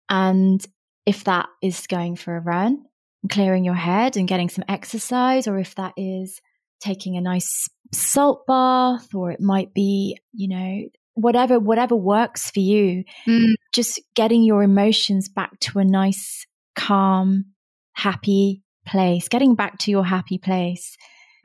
[0.08, 0.64] And
[1.04, 2.84] if that is going for a run,
[3.30, 6.40] clearing your head and getting some exercise, or if that is
[6.80, 12.60] taking a nice salt bath, or it might be, you know, whatever whatever works for
[12.60, 13.52] you mm.
[13.74, 16.46] just getting your emotions back to a nice
[16.78, 17.44] calm
[17.92, 20.96] happy place getting back to your happy place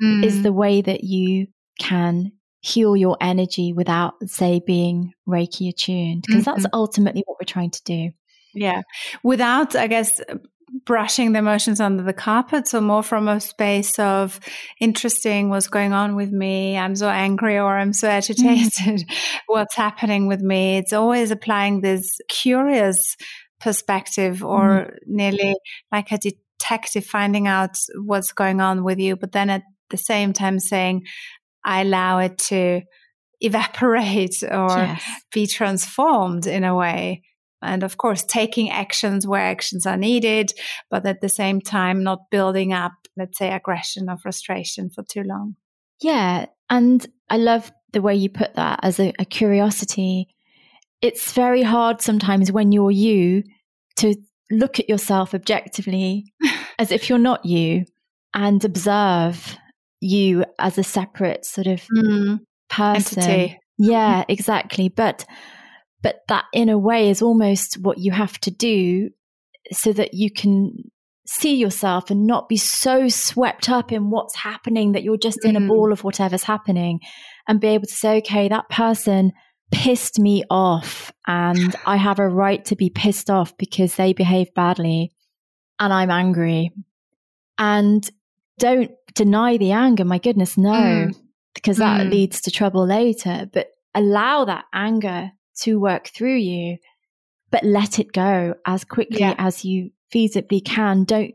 [0.02, 0.24] mm.
[0.24, 1.48] is the way that you
[1.80, 6.62] can heal your energy without say being reiki attuned because mm-hmm.
[6.62, 8.12] that's ultimately what we're trying to do
[8.54, 8.82] yeah
[9.24, 10.22] without i guess
[10.86, 12.67] brushing the emotions under the carpet.
[12.67, 14.39] So more from a space of
[14.80, 16.78] interesting what's going on with me.
[16.78, 19.10] I'm so angry or I'm so agitated.
[19.48, 20.78] what's happening with me?
[20.78, 23.15] It's always applying this curious
[23.63, 24.97] perspective or mm.
[25.06, 25.56] nearly
[25.91, 29.15] like a detective finding out what's going on with you.
[29.15, 31.04] But then at the same time saying,
[31.63, 32.82] I allow it to
[33.39, 35.04] evaporate or yes.
[35.32, 37.23] be transformed in a way
[37.62, 40.52] and of course taking actions where actions are needed
[40.89, 45.23] but at the same time not building up let's say aggression or frustration for too
[45.23, 45.56] long
[46.02, 50.28] yeah and i love the way you put that as a, a curiosity
[51.04, 53.44] it's very hard sometimes when you're you
[53.98, 54.16] to
[54.50, 56.26] look at yourself objectively
[56.80, 57.86] as if you're not you
[58.34, 59.58] and observe
[60.02, 62.39] you as a separate sort of mm,
[62.70, 63.60] person entity.
[63.78, 65.26] yeah exactly but
[66.04, 69.10] but that, in a way, is almost what you have to do
[69.72, 70.74] so that you can
[71.26, 75.56] see yourself and not be so swept up in what's happening that you're just in
[75.56, 75.70] a mm.
[75.70, 77.00] ball of whatever's happening
[77.48, 79.32] and be able to say, okay, that person
[79.73, 84.53] pissed me off and I have a right to be pissed off because they behaved
[84.53, 85.12] badly
[85.79, 86.71] and I'm angry.
[87.57, 88.07] And
[88.59, 90.05] don't deny the anger.
[90.05, 91.15] My goodness, no, mm.
[91.53, 92.12] because that mm.
[92.12, 93.49] leads to trouble later.
[93.51, 95.31] But allow that anger
[95.62, 96.77] to work through you,
[97.51, 99.36] but let it go as quickly yeah.
[99.38, 101.03] as you feasibly can.
[101.03, 101.33] Don't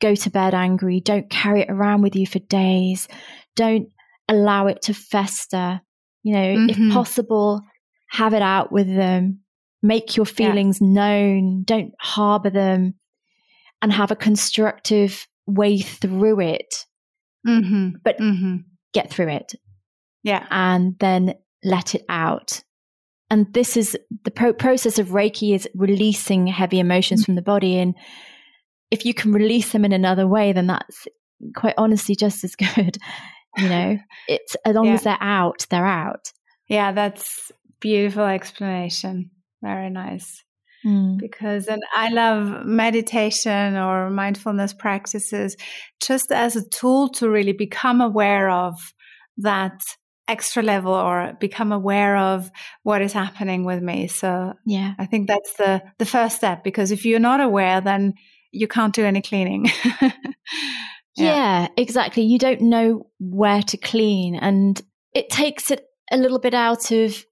[0.00, 1.00] go to bed angry.
[1.00, 3.08] Don't carry it around with you for days.
[3.54, 3.88] Don't
[4.28, 5.80] allow it to fester.
[6.26, 6.88] You know, mm-hmm.
[6.88, 7.62] if possible,
[8.08, 9.40] have it out with them.
[9.82, 10.88] Make your feelings yeah.
[10.88, 11.62] known.
[11.62, 12.94] Don't harbor them
[13.80, 16.84] and have a constructive way through it.
[17.46, 17.98] Mm-hmm.
[18.02, 18.56] But mm-hmm.
[18.92, 19.54] get through it.
[20.24, 20.46] Yeah.
[20.50, 22.62] And then let it out
[23.30, 27.26] and this is the pro- process of reiki is releasing heavy emotions mm-hmm.
[27.26, 27.94] from the body and
[28.90, 31.06] if you can release them in another way then that's
[31.54, 32.98] quite honestly just as good
[33.56, 34.94] you know it's as long yeah.
[34.94, 36.32] as they're out they're out
[36.68, 39.30] yeah that's beautiful explanation
[39.62, 40.44] very nice
[40.84, 41.18] mm.
[41.18, 45.56] because and i love meditation or mindfulness practices
[46.00, 48.94] just as a tool to really become aware of
[49.38, 49.80] that
[50.28, 52.50] extra level or become aware of
[52.82, 54.08] what is happening with me.
[54.08, 58.14] So yeah, I think that's the, the first step because if you're not aware, then
[58.52, 59.70] you can't do any cleaning.
[61.16, 61.62] yeah.
[61.62, 62.22] yeah, exactly.
[62.22, 64.80] You don't know where to clean and
[65.14, 67.24] it takes it a little bit out of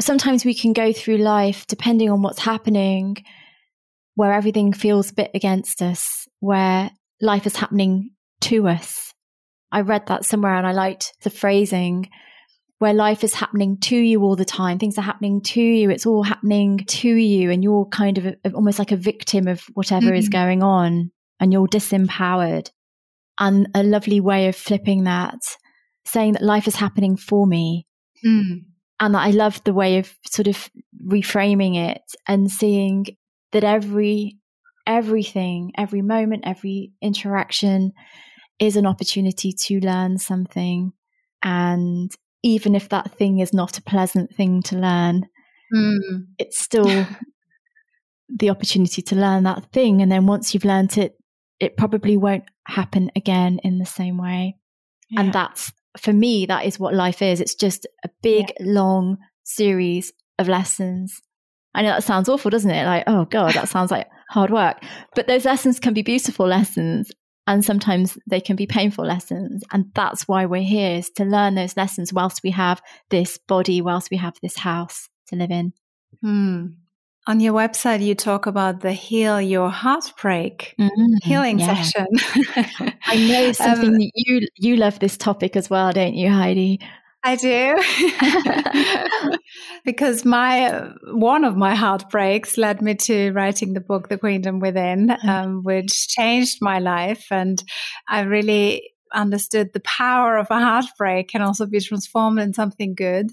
[0.00, 3.16] sometimes we can go through life depending on what's happening
[4.14, 6.90] where everything feels a bit against us, where
[7.20, 8.10] life is happening
[8.42, 9.14] to us.
[9.72, 12.10] I read that somewhere and I liked the phrasing
[12.80, 14.78] where life is happening to you all the time.
[14.78, 15.90] Things are happening to you.
[15.90, 17.50] It's all happening to you.
[17.50, 20.16] And you're kind of a, almost like a victim of whatever mm-hmm.
[20.16, 22.70] is going on and you're disempowered.
[23.40, 25.38] And a lovely way of flipping that,
[26.04, 27.86] saying that life is happening for me.
[28.24, 28.64] Mm.
[29.00, 30.70] And I love the way of sort of
[31.06, 33.06] reframing it and seeing
[33.52, 34.36] that every,
[34.86, 37.92] everything, every moment, every interaction
[38.58, 40.92] is an opportunity to learn something
[41.42, 45.26] and even if that thing is not a pleasant thing to learn,
[45.74, 46.24] mm.
[46.38, 47.06] it's still
[48.28, 50.00] the opportunity to learn that thing.
[50.00, 51.14] And then once you've learned it,
[51.60, 54.56] it probably won't happen again in the same way.
[55.10, 55.20] Yeah.
[55.20, 57.40] And that's for me, that is what life is.
[57.40, 58.66] It's just a big, yeah.
[58.66, 61.20] long series of lessons.
[61.74, 62.86] I know that sounds awful, doesn't it?
[62.86, 64.82] Like, oh God, that sounds like hard work.
[65.14, 67.12] But those lessons can be beautiful lessons
[67.46, 69.62] and sometimes they can be painful lessons.
[69.72, 73.80] And that's why we're here is to learn those lessons whilst we have this body,
[73.82, 75.72] whilst we have this house to live in.
[76.22, 76.66] Hmm.
[77.26, 81.14] On your website, you talk about the Heal Your Heartbreak mm-hmm.
[81.22, 81.82] healing yeah.
[81.82, 82.06] session.
[83.06, 86.80] I know something um, that you you love this topic as well, don't you, Heidi?
[87.22, 87.76] I do.
[89.84, 95.08] because my one of my heartbreaks led me to writing the book The Queendom Within,
[95.08, 95.28] mm-hmm.
[95.28, 97.62] um, which changed my life and
[98.08, 103.30] I really understood the power of a heartbreak can also be transformed in something good.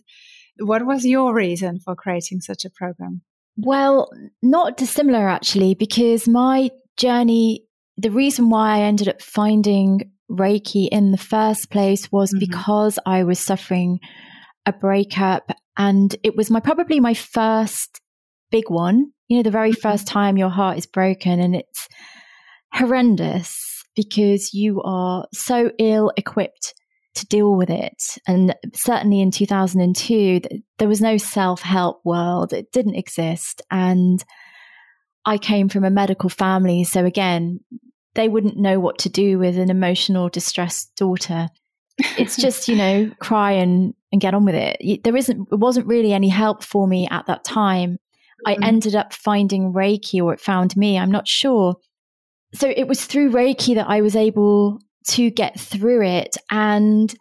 [0.60, 3.21] What was your reason for creating such a program?
[3.57, 4.09] Well,
[4.41, 7.65] not dissimilar actually, because my journey,
[7.97, 12.39] the reason why I ended up finding Reiki in the first place was mm-hmm.
[12.39, 13.99] because I was suffering
[14.65, 17.99] a breakup and it was my probably my first
[18.51, 19.11] big one.
[19.27, 19.81] You know, the very mm-hmm.
[19.81, 21.87] first time your heart is broken and it's
[22.73, 26.75] horrendous because you are so ill equipped
[27.17, 28.17] to deal with it.
[28.27, 30.41] And certainly in 2002,
[30.77, 33.62] there was no self help world, it didn't exist.
[33.69, 34.23] And
[35.25, 36.84] I came from a medical family.
[36.84, 37.60] So again,
[38.15, 41.49] they wouldn't know what to do with an emotional distressed daughter.
[42.17, 45.03] It's just, you know, cry and, and get on with it.
[45.03, 47.97] There isn't, it wasn't really any help for me at that time.
[48.45, 48.63] I mm-hmm.
[48.63, 50.97] ended up finding Reiki or it found me.
[50.97, 51.75] I'm not sure.
[52.53, 56.37] So it was through Reiki that I was able to get through it.
[56.49, 57.13] And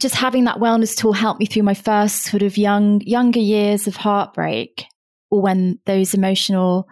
[0.00, 3.86] just having that wellness tool helped me through my first sort of young younger years
[3.86, 4.84] of heartbreak
[5.30, 6.88] or when those emotional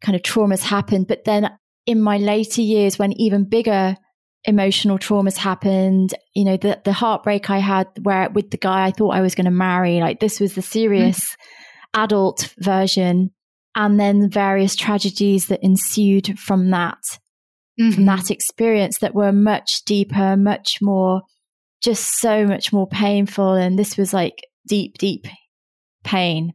[0.00, 1.08] kind of traumas happened.
[1.08, 1.50] But then
[1.86, 3.96] in my later years when even bigger
[4.44, 8.92] emotional traumas happened you know the the heartbreak i had where with the guy i
[8.92, 12.02] thought i was going to marry like this was the serious mm-hmm.
[12.04, 13.30] adult version.
[13.78, 16.98] And then various tragedies that ensued from that
[17.80, 17.90] mm-hmm.
[17.92, 21.22] from that experience that were much deeper much more
[21.82, 25.26] just so much more painful and this was like deep deep
[26.04, 26.52] pain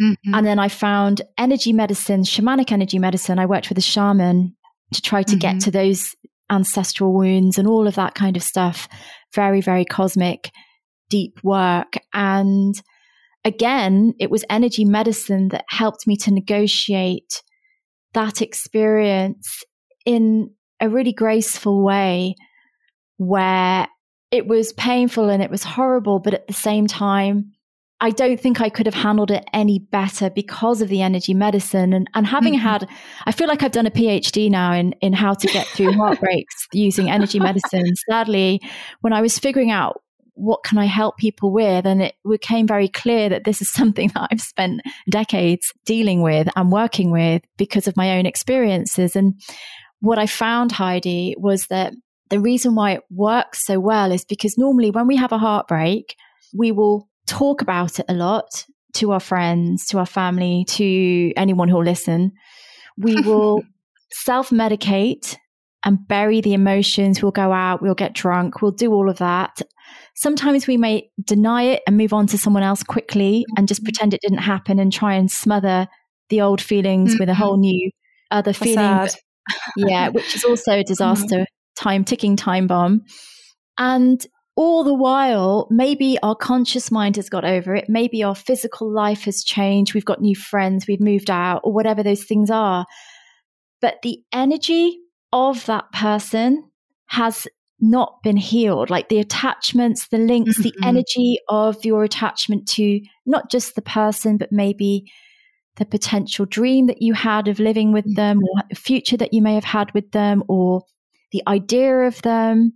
[0.00, 0.34] mm-hmm.
[0.34, 4.54] and then i found energy medicine shamanic energy medicine i worked with a shaman
[4.92, 5.38] to try to mm-hmm.
[5.38, 6.14] get to those
[6.50, 8.88] ancestral wounds and all of that kind of stuff.
[9.34, 10.50] Very, very cosmic,
[11.08, 11.94] deep work.
[12.12, 12.74] And
[13.44, 17.42] again, it was energy medicine that helped me to negotiate
[18.14, 19.64] that experience
[20.04, 22.36] in a really graceful way
[23.16, 23.88] where
[24.30, 27.52] it was painful and it was horrible, but at the same time,
[28.00, 31.92] I don't think I could have handled it any better because of the energy medicine
[31.92, 32.62] and, and having mm-hmm.
[32.62, 32.88] had,
[33.24, 36.66] I feel like I've done a PhD now in, in how to get through heartbreaks
[36.72, 37.94] using energy medicine.
[38.10, 38.60] Sadly,
[39.00, 40.02] when I was figuring out
[40.34, 44.08] what can I help people with, and it became very clear that this is something
[44.14, 49.14] that I've spent decades dealing with and working with because of my own experiences.
[49.14, 49.40] And
[50.04, 51.94] what I found, Heidi, was that
[52.30, 56.16] the reason why it works so well is because normally when we have a heartbreak,
[56.54, 58.64] we will talk about it a lot
[58.94, 62.32] to our friends, to our family, to anyone who'll listen.
[62.96, 63.62] We will
[64.12, 65.36] self medicate
[65.84, 67.22] and bury the emotions.
[67.22, 69.60] We'll go out, we'll get drunk, we'll do all of that.
[70.16, 73.86] Sometimes we may deny it and move on to someone else quickly and just mm-hmm.
[73.86, 75.88] pretend it didn't happen and try and smother
[76.30, 77.20] the old feelings mm-hmm.
[77.20, 77.42] with a mm-hmm.
[77.42, 77.90] whole new
[78.30, 79.08] other feeling.
[79.76, 80.86] Yeah, which is also a mm-hmm.
[80.86, 83.02] disaster, time ticking time bomb.
[83.78, 84.24] And
[84.56, 87.86] all the while, maybe our conscious mind has got over it.
[87.88, 89.94] Maybe our physical life has changed.
[89.94, 90.86] We've got new friends.
[90.86, 92.86] We've moved out or whatever those things are.
[93.80, 94.98] But the energy
[95.32, 96.70] of that person
[97.06, 97.48] has
[97.80, 98.90] not been healed.
[98.90, 100.62] Like the attachments, the links, mm-hmm.
[100.62, 105.10] the energy of your attachment to not just the person, but maybe
[105.76, 108.14] the potential dream that you had of living with mm-hmm.
[108.14, 110.82] them or a future that you may have had with them or
[111.32, 112.72] the idea of them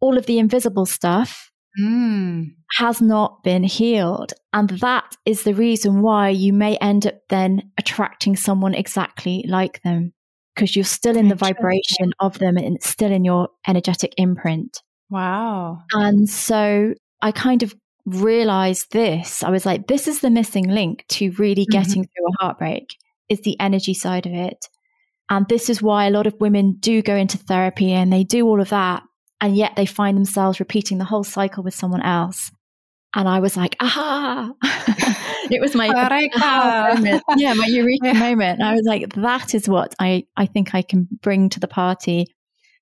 [0.00, 2.46] all of the invisible stuff mm.
[2.76, 4.32] has not been healed.
[4.52, 9.82] And that is the reason why you may end up then attracting someone exactly like
[9.82, 10.12] them
[10.54, 14.82] because you're still in the vibration of them and it's still in your energetic imprint.
[15.10, 15.82] Wow.
[15.92, 17.74] And so I kind of
[18.08, 19.42] realized this.
[19.42, 21.78] I was like, this is the missing link to really mm-hmm.
[21.78, 22.12] getting mm-hmm.
[22.14, 22.96] through a heartbreak
[23.28, 24.66] is the energy side of it.
[25.30, 28.46] And this is why a lot of women do go into therapy and they do
[28.46, 29.02] all of that
[29.40, 32.50] and yet they find themselves repeating the whole cycle with someone else.
[33.14, 34.52] And I was like, aha!
[35.50, 35.88] it was my
[36.94, 37.22] moment.
[37.36, 38.12] Yeah, my eureka yeah.
[38.12, 38.60] moment.
[38.60, 41.68] And I was like, that is what I, I think I can bring to the
[41.68, 42.26] party.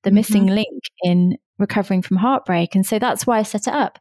[0.03, 0.15] The mm-hmm.
[0.15, 2.75] missing link in recovering from heartbreak.
[2.75, 3.99] And so that's why I set it up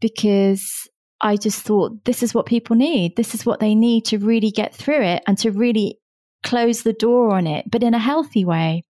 [0.00, 0.88] because
[1.20, 3.16] I just thought this is what people need.
[3.16, 5.98] This is what they need to really get through it and to really
[6.42, 8.84] close the door on it, but in a healthy way.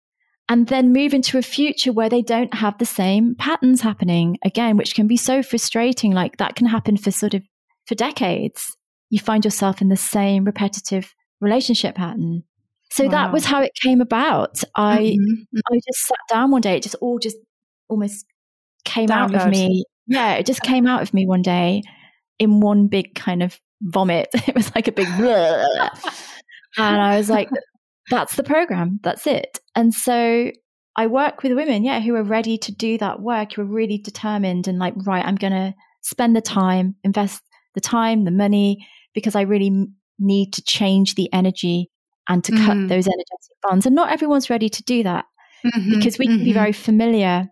[0.50, 4.78] And then move into a future where they don't have the same patterns happening again,
[4.78, 6.14] which can be so frustrating.
[6.14, 7.44] Like that can happen for sort of
[7.86, 8.78] for decades.
[9.10, 12.44] You find yourself in the same repetitive relationship pattern.
[12.90, 13.12] So wow.
[13.12, 14.64] that was how it came about.
[14.76, 15.60] I mm-hmm.
[15.70, 16.78] I just sat down one day.
[16.78, 17.38] It just all just
[17.90, 18.26] almost
[18.86, 19.84] came out of me.
[20.08, 21.84] Yeah, it just came out of me one day
[22.40, 24.30] in one big kind of vomit.
[24.48, 25.08] It was like a big
[26.78, 27.50] and I was like,
[28.10, 29.00] that's the program.
[29.04, 29.60] That's it.
[29.76, 30.52] And so
[30.96, 33.98] I work with women, yeah, who are ready to do that work, who are really
[33.98, 37.42] determined and like, right, I'm going to spend the time, invest
[37.76, 39.88] the time, the money, because I really
[40.20, 41.90] need to change the energy
[42.30, 42.66] and to mm.
[42.66, 43.86] cut those energetic bonds.
[43.86, 45.26] And not everyone's ready to do that
[45.66, 46.46] mm-hmm, because we can mm-hmm.
[46.46, 47.48] be very familiar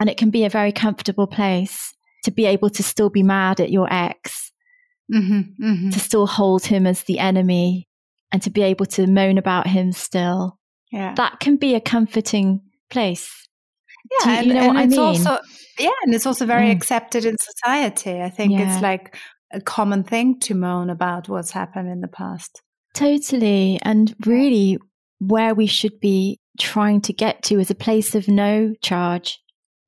[0.00, 1.93] and it can be a very comfortable place
[2.24, 4.52] to be able to still be mad at your ex,
[5.12, 5.90] mm-hmm, mm-hmm.
[5.90, 7.88] to still hold him as the enemy,
[8.32, 10.58] and to be able to moan about him still.
[10.90, 11.14] Yeah.
[11.14, 12.60] That can be a comforting
[12.90, 13.48] place.
[14.20, 15.00] Yeah, you, and, you know and it's I mean?
[15.00, 15.38] also
[15.78, 16.72] yeah, and it's also very mm.
[16.72, 18.20] accepted in society.
[18.20, 18.72] I think yeah.
[18.72, 19.16] it's like
[19.52, 22.62] a common thing to moan about what's happened in the past.
[22.94, 23.78] Totally.
[23.82, 24.78] And really
[25.20, 29.40] where we should be trying to get to is a place of no charge,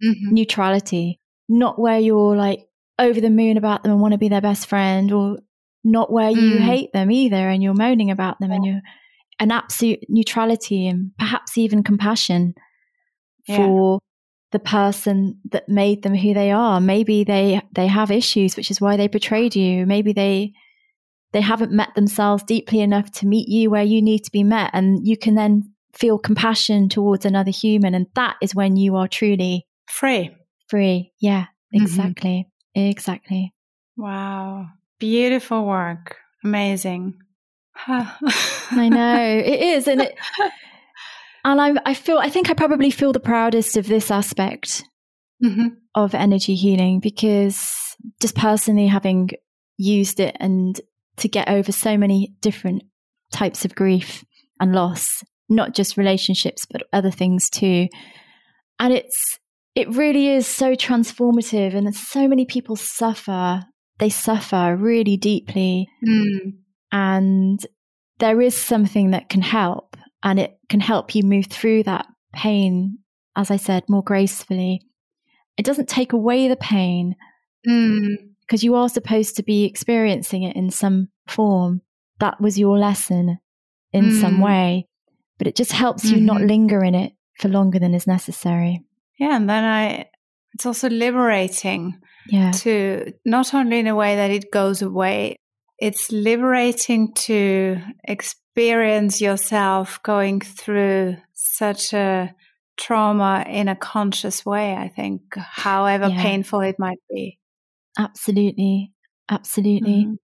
[0.02, 0.34] mm-hmm.
[0.34, 2.66] neutrality, not where you're like
[2.98, 5.38] over the moon about them and want to be their best friend, or
[5.84, 6.60] not where you mm.
[6.60, 8.56] hate them either and you're moaning about them yeah.
[8.56, 8.80] and you're
[9.38, 12.54] an absolute neutrality and perhaps even compassion
[13.46, 13.56] yeah.
[13.56, 14.00] for
[14.52, 16.80] the person that made them who they are.
[16.80, 19.86] Maybe they they have issues, which is why they betrayed you.
[19.86, 20.52] Maybe they
[21.32, 24.70] they haven't met themselves deeply enough to meet you where you need to be met,
[24.72, 29.08] and you can then feel compassion towards another human, and that is when you are
[29.08, 30.34] truly free.
[30.68, 31.12] Free.
[31.20, 31.42] Yeah,
[31.74, 31.82] mm-hmm.
[31.82, 32.48] exactly.
[32.76, 32.88] Mm-hmm.
[32.90, 33.54] Exactly.
[33.96, 34.66] Wow.
[34.98, 36.16] Beautiful work.
[36.44, 37.14] Amazing.
[37.86, 39.88] I know it is.
[39.88, 40.14] And it,
[41.44, 44.84] and I, I feel, I think I probably feel the proudest of this aspect
[45.42, 45.68] mm-hmm.
[45.94, 49.30] of energy healing because just personally having
[49.78, 50.80] used it and
[51.18, 52.82] to get over so many different
[53.32, 54.24] types of grief
[54.60, 57.88] and loss, not just relationships, but other things too.
[58.78, 59.38] And it's,
[59.76, 63.62] it really is so transformative and so many people suffer
[63.98, 66.52] they suffer really deeply mm.
[66.90, 67.64] and
[68.18, 72.98] there is something that can help and it can help you move through that pain
[73.36, 74.80] as i said more gracefully
[75.56, 77.14] it doesn't take away the pain
[77.62, 78.62] because mm.
[78.62, 81.80] you are supposed to be experiencing it in some form
[82.18, 83.38] that was your lesson
[83.92, 84.20] in mm.
[84.20, 84.86] some way
[85.38, 86.26] but it just helps you mm-hmm.
[86.26, 88.85] not linger in it for longer than is necessary
[89.18, 90.06] yeah, and then I,
[90.54, 92.50] it's also liberating yeah.
[92.52, 95.36] to not only in a way that it goes away,
[95.78, 102.34] it's liberating to experience yourself going through such a
[102.76, 106.22] trauma in a conscious way, I think, however yeah.
[106.22, 107.38] painful it might be.
[107.98, 108.92] Absolutely.
[109.28, 110.04] Absolutely.
[110.04, 110.14] Mm-hmm.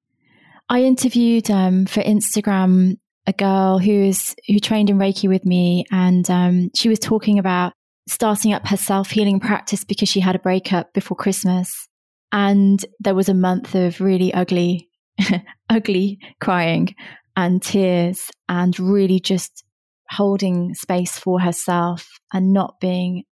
[0.69, 5.85] I interviewed um, for Instagram a girl who is who trained in Reiki with me,
[5.93, 7.73] and um, she was talking about
[8.09, 11.89] starting up her self healing practice because she had a breakup before Christmas.
[12.33, 14.89] And there was a month of really ugly,
[15.71, 16.95] ugly crying
[17.37, 19.65] and tears and really just
[20.11, 23.25] holding space for herself and not being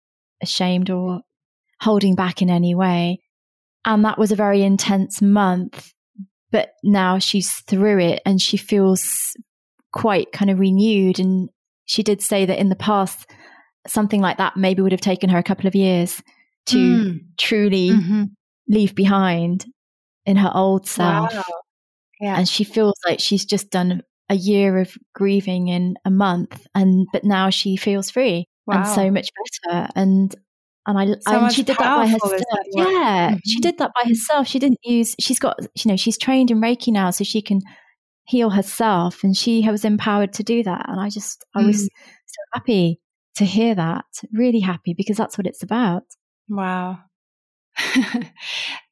[0.42, 1.22] ashamed or
[1.82, 3.20] holding back in any way.
[3.86, 5.94] And that was a very intense month.
[6.52, 9.36] But now she's through it and she feels
[9.92, 11.20] quite kind of renewed.
[11.20, 11.50] And
[11.86, 13.30] she did say that in the past,
[13.88, 16.22] something like that maybe would have taken her a couple of years
[16.68, 17.20] to mm.
[17.38, 18.24] truly mm-hmm.
[18.68, 19.66] leave behind
[20.26, 21.34] in her old self.
[21.34, 21.44] Wow.
[22.20, 22.38] Yeah.
[22.38, 27.08] And she feels like she's just done a year of grieving in a month and
[27.12, 28.78] but now she feels free wow.
[28.78, 29.30] and so much
[29.66, 30.36] better and
[30.86, 32.42] and I so and she did that by herself.
[32.72, 33.38] Yeah, mm-hmm.
[33.46, 34.48] she did that by herself.
[34.48, 35.16] She didn't use.
[35.20, 37.62] She's got you know she's trained in Reiki now, so she can
[38.26, 40.90] heal herself, and she was empowered to do that.
[40.90, 41.90] And I just I was mm.
[42.26, 43.00] so happy
[43.36, 44.06] to hear that.
[44.34, 46.04] Really happy because that's what it's about.
[46.48, 47.00] Wow.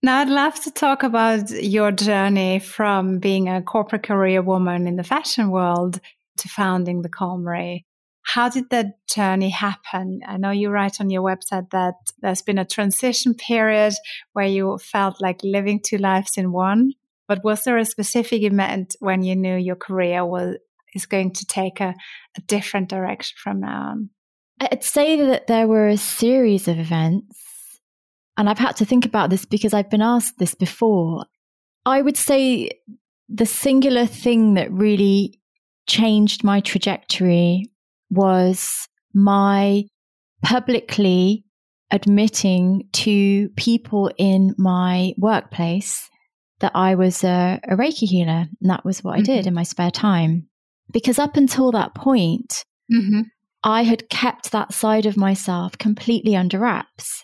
[0.04, 4.96] now, I'd love to talk about your journey from being a corporate career woman in
[4.96, 6.00] the fashion world
[6.38, 7.84] to founding the Calmery.
[8.26, 10.20] How did that journey happen?
[10.28, 13.94] I know you write on your website that there's been a transition period
[14.34, 16.92] where you felt like living two lives in one.
[17.28, 20.58] But was there a specific event when you knew your career was
[20.94, 21.94] is going to take a,
[22.38, 24.10] a different direction from now on?
[24.60, 27.80] I'd say that there were a series of events,
[28.38, 31.26] and I've had to think about this because I've been asked this before.
[31.86, 32.72] I would say
[33.30, 35.40] the singular thing that really
[35.88, 37.72] changed my trajectory
[38.10, 39.86] was my
[40.44, 41.44] publicly
[41.92, 46.10] admitting to people in my workplace
[46.60, 48.48] that I was a, a Reiki healer.
[48.62, 49.32] And that was what mm-hmm.
[49.32, 50.48] I did in my spare time.
[50.92, 53.22] Because up until that point, mm-hmm.
[53.64, 57.24] I had kept that side of myself completely under wraps.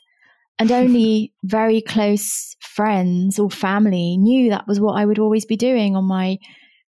[0.59, 5.57] And only very close friends or family knew that was what I would always be
[5.57, 6.38] doing on my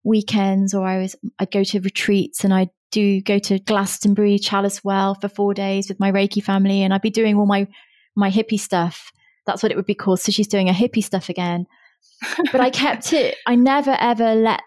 [0.04, 4.84] weekends, or I was I'd go to retreats and I'd do go to Glastonbury Chalice
[4.84, 7.68] Well for four days with my Reiki family, and I'd be doing all my
[8.16, 9.12] my hippie stuff.
[9.46, 10.20] That's what it would be called.
[10.20, 11.66] So she's doing a hippie stuff again.
[12.52, 13.36] but I kept it.
[13.46, 14.62] I never ever let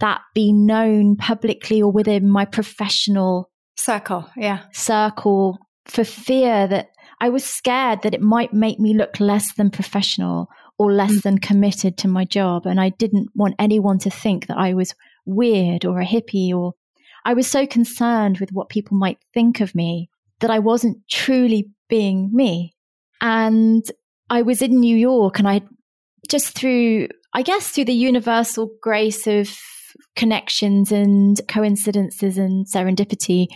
[0.00, 4.28] that be known publicly or within my professional circle.
[4.36, 9.54] Yeah, circle for fear that I was scared that it might make me look less
[9.54, 10.48] than professional
[10.78, 11.22] or less mm.
[11.22, 12.66] than committed to my job.
[12.66, 14.94] And I didn't want anyone to think that I was
[15.26, 16.74] weird or a hippie or
[17.24, 20.08] I was so concerned with what people might think of me
[20.40, 22.74] that I wasn't truly being me.
[23.20, 23.84] And
[24.30, 25.62] I was in New York and I
[26.28, 29.50] just through, I guess, through the universal grace of
[30.16, 33.46] connections and coincidences and serendipity,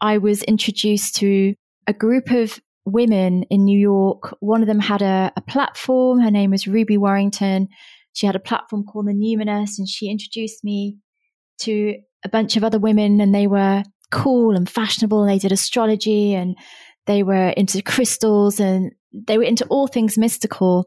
[0.00, 1.54] I was introduced to
[1.86, 4.34] a group of women in New York.
[4.40, 6.20] One of them had a, a platform.
[6.20, 7.68] Her name was Ruby Warrington.
[8.12, 10.98] She had a platform called the Numinous, and she introduced me
[11.62, 15.22] to a bunch of other women, and they were cool and fashionable.
[15.22, 16.56] And they did astrology, and
[17.06, 20.86] they were into crystals, and they were into all things mystical.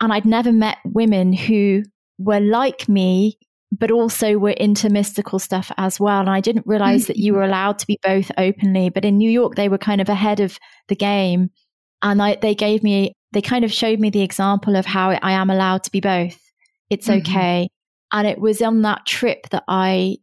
[0.00, 1.82] And I'd never met women who
[2.18, 3.38] were like me
[3.80, 6.20] but also were into mystical stuff as well.
[6.20, 7.48] And I didn't realize that you were mm-hmm.
[7.48, 8.90] allowed to be both openly.
[8.90, 10.58] But in New York, they were kind of ahead of
[10.88, 11.50] the game.
[12.02, 15.32] And I, they gave me, they kind of showed me the example of how I
[15.32, 16.38] am allowed to be both.
[16.90, 17.20] It's mm-hmm.
[17.20, 17.68] okay.
[18.12, 20.18] And it was on that trip that I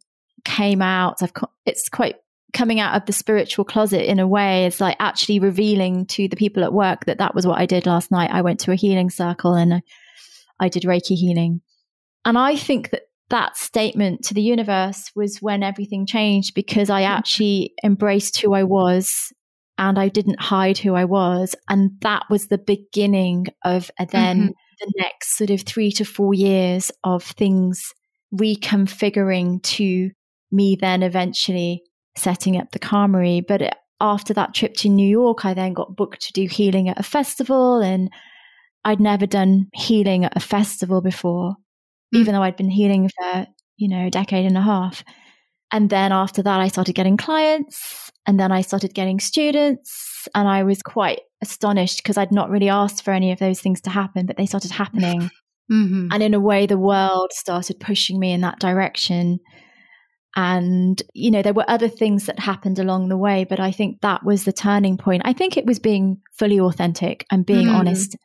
[0.46, 1.18] came out.
[1.24, 1.34] I've,
[1.66, 2.16] it's quite
[2.54, 4.66] coming out of the spiritual closet in a way.
[4.66, 7.88] It's like actually revealing to the people at work that that was what I did
[7.88, 8.30] last night.
[8.32, 9.82] I went to a healing circle and
[10.60, 11.62] I did Reiki healing.
[12.24, 17.04] And I think that that statement to the universe was when everything changed because I
[17.04, 17.12] mm-hmm.
[17.12, 19.34] actually embraced who I was
[19.78, 21.56] and I didn't hide who I was.
[21.70, 24.52] And that was the beginning of uh, then mm-hmm.
[24.80, 27.82] the next sort of three to four years of things
[28.34, 30.10] reconfiguring to
[30.52, 31.84] me then eventually
[32.18, 33.46] setting up the Calmery.
[33.46, 36.88] But uh, after that trip to New York, I then got booked to do healing
[36.88, 38.10] at a festival and
[38.86, 41.56] I'd never done healing at a festival before
[42.14, 42.20] mm.
[42.20, 43.48] even though I'd been healing for,
[43.78, 45.04] you know, a decade and a half.
[45.72, 50.28] And then after that, I started getting clients and then I started getting students.
[50.36, 53.82] And I was quite astonished because I'd not really asked for any of those things
[53.82, 55.30] to happen, but they started happening.
[55.70, 56.08] Mm-hmm.
[56.12, 59.40] And in a way, the world started pushing me in that direction.
[60.36, 64.00] And, you know, there were other things that happened along the way, but I think
[64.02, 65.24] that was the turning point.
[65.26, 67.74] I think it was being fully authentic and being mm.
[67.74, 68.16] honest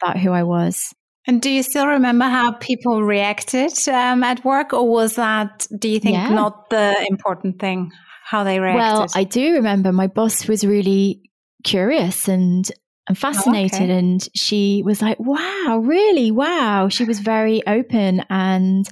[0.00, 0.94] about who I was.
[1.28, 5.86] And do you still remember how people reacted um, at work, or was that, do
[5.90, 6.30] you think, yeah.
[6.30, 7.92] not the important thing,
[8.24, 8.80] how they reacted?
[8.80, 11.30] Well, I do remember my boss was really
[11.64, 12.66] curious and,
[13.08, 13.98] and fascinated, oh, okay.
[13.98, 16.30] and she was like, wow, really?
[16.30, 16.88] Wow.
[16.88, 18.88] She was very open and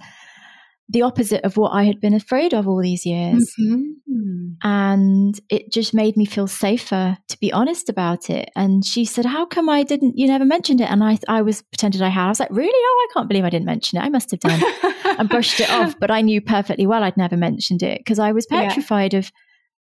[0.89, 3.53] the opposite of what I had been afraid of all these years.
[3.61, 4.53] Mm-hmm.
[4.63, 8.51] And it just made me feel safer to be honest about it.
[8.57, 10.91] And she said, How come I didn't, you never mentioned it?
[10.91, 12.27] And I, I was pretended I had.
[12.27, 12.71] I was like, Really?
[12.73, 14.03] Oh, I can't believe I didn't mention it.
[14.03, 14.61] I must have done.
[15.19, 15.99] and brushed it off.
[15.99, 19.21] But I knew perfectly well I'd never mentioned it because I was petrified yeah.
[19.21, 19.33] of,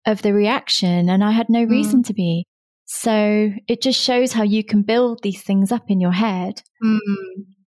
[0.07, 2.07] of the reaction and I had no reason mm.
[2.07, 2.47] to be.
[2.87, 6.63] So it just shows how you can build these things up in your head.
[6.83, 6.99] Mm.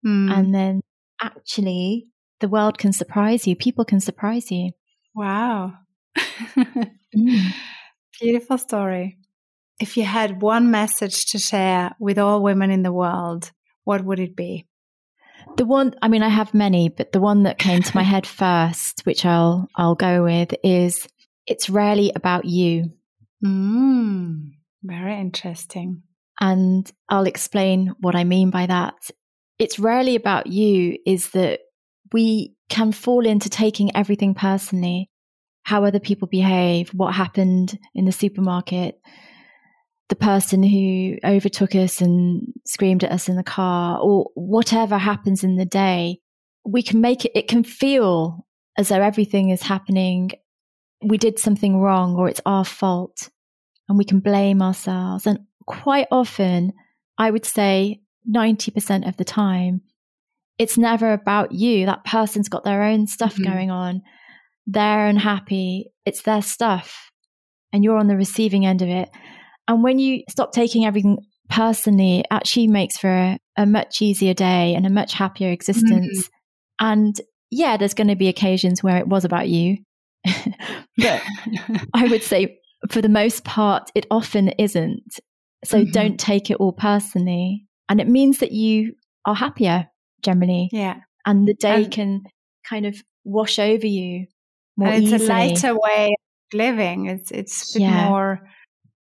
[0.06, 0.38] Mm.
[0.38, 0.80] And then
[1.20, 2.06] actually
[2.40, 4.72] the world can surprise you, people can surprise you.
[5.14, 5.74] Wow.
[6.16, 7.52] mm.
[8.20, 9.18] Beautiful story.
[9.80, 13.50] If you had one message to share with all women in the world,
[13.84, 14.66] what would it be?
[15.56, 18.26] The one, I mean, I have many, but the one that came to my head
[18.26, 21.08] first, which I'll I'll go with, is
[21.46, 22.92] it's rarely about you.
[23.44, 26.02] Mm, very interesting.
[26.40, 28.94] And I'll explain what I mean by that.
[29.58, 30.98] It's rarely about you.
[31.06, 31.60] Is that
[32.12, 35.10] we can fall into taking everything personally
[35.62, 39.00] how other people behave, what happened in the supermarket,
[40.08, 45.44] the person who overtook us and screamed at us in the car, or whatever happens
[45.44, 46.18] in the day.
[46.64, 48.46] We can make it, it can feel
[48.76, 50.32] as though everything is happening.
[51.02, 53.28] We did something wrong or it's our fault.
[53.88, 55.26] and we can blame ourselves.
[55.26, 56.72] And quite often,
[57.18, 59.82] I would say 90% of the time,
[60.60, 61.86] it's never about you.
[61.86, 63.50] That person's got their own stuff mm-hmm.
[63.50, 64.02] going on.
[64.66, 65.86] They're unhappy.
[66.04, 67.10] It's their stuff.
[67.72, 69.08] And you're on the receiving end of it.
[69.66, 71.16] And when you stop taking everything
[71.48, 76.24] personally, it actually makes for a, a much easier day and a much happier existence.
[76.24, 76.86] Mm-hmm.
[76.86, 79.78] And yeah, there's going to be occasions where it was about you.
[80.98, 81.22] but
[81.94, 82.58] I would say
[82.90, 85.20] for the most part, it often isn't.
[85.64, 85.90] So mm-hmm.
[85.92, 87.66] don't take it all personally.
[87.88, 88.92] And it means that you
[89.24, 89.89] are happier
[90.22, 90.68] generally.
[90.72, 91.00] Yeah.
[91.26, 92.22] And the day and, can
[92.68, 94.26] kind of wash over you
[94.76, 95.24] more it's easily.
[95.24, 97.06] a lighter way of living.
[97.06, 98.08] It's it's yeah.
[98.08, 98.40] more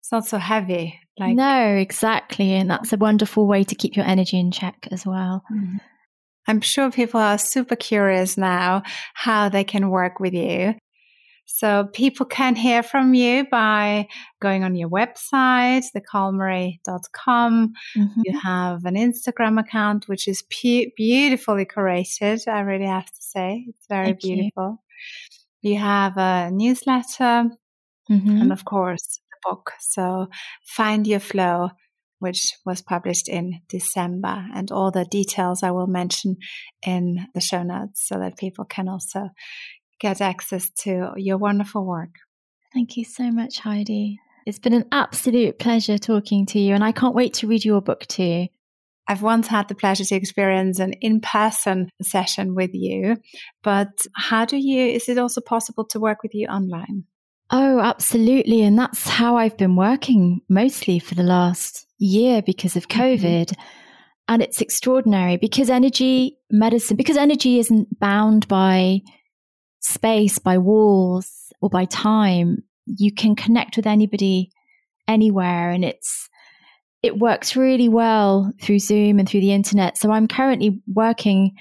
[0.00, 0.98] it's not so heavy.
[1.18, 2.52] Like No, exactly.
[2.52, 5.42] And that's a wonderful way to keep your energy in check as well.
[5.52, 5.76] Mm-hmm.
[6.46, 10.74] I'm sure people are super curious now how they can work with you.
[11.58, 14.06] So people can hear from you by
[14.40, 17.72] going on your website, thecalmery.com.
[17.96, 18.20] Mm-hmm.
[18.24, 22.46] You have an Instagram account, which is pu- beautifully curated.
[22.46, 24.84] I really have to say it's very Thank beautiful.
[25.62, 25.72] You.
[25.72, 25.78] you.
[25.80, 27.50] have a newsletter
[28.08, 28.40] mm-hmm.
[28.40, 29.72] and of course the book.
[29.80, 30.28] So
[30.64, 31.70] find your flow
[32.20, 34.46] which was published in December.
[34.54, 36.36] And all the details I will mention
[36.86, 39.30] in the show notes so that people can also
[40.00, 42.14] get access to your wonderful work.
[42.72, 44.18] Thank you so much, Heidi.
[44.46, 47.82] It's been an absolute pleasure talking to you, and I can't wait to read your
[47.82, 48.46] book too.
[49.08, 53.16] I've once had the pleasure to experience an in person session with you,
[53.62, 57.04] but how do you, is it also possible to work with you online?
[57.50, 58.62] Oh, absolutely.
[58.62, 63.00] And that's how I've been working mostly for the last year because of mm-hmm.
[63.00, 63.46] COVID.
[63.46, 63.62] Mm-hmm.
[64.30, 69.00] And it's extraordinary because energy medicine, because energy isn't bound by
[69.88, 74.50] space, by walls, or by time, you can connect with anybody
[75.06, 75.70] anywhere.
[75.70, 76.28] And it's,
[77.02, 79.98] it works really well through Zoom and through the internet.
[79.98, 81.56] So I'm currently working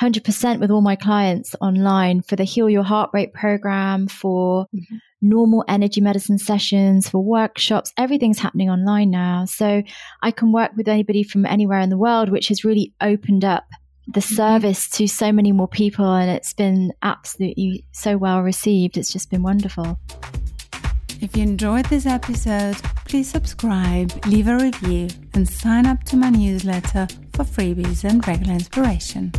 [0.00, 4.96] 100% with all my clients online for the Heal Your Heartbreak program, for mm-hmm.
[5.20, 7.92] normal energy medicine sessions, for workshops.
[7.98, 9.44] Everything's happening online now.
[9.44, 9.82] So
[10.22, 13.64] I can work with anybody from anywhere in the world, which has really opened up
[14.06, 14.34] the mm-hmm.
[14.34, 18.96] service to so many more people and it's been absolutely so well received.
[18.96, 19.98] It's just been wonderful.
[21.20, 26.30] If you enjoyed this episode, please subscribe, leave a review, and sign up to my
[26.30, 29.32] newsletter for freebies and regular inspiration.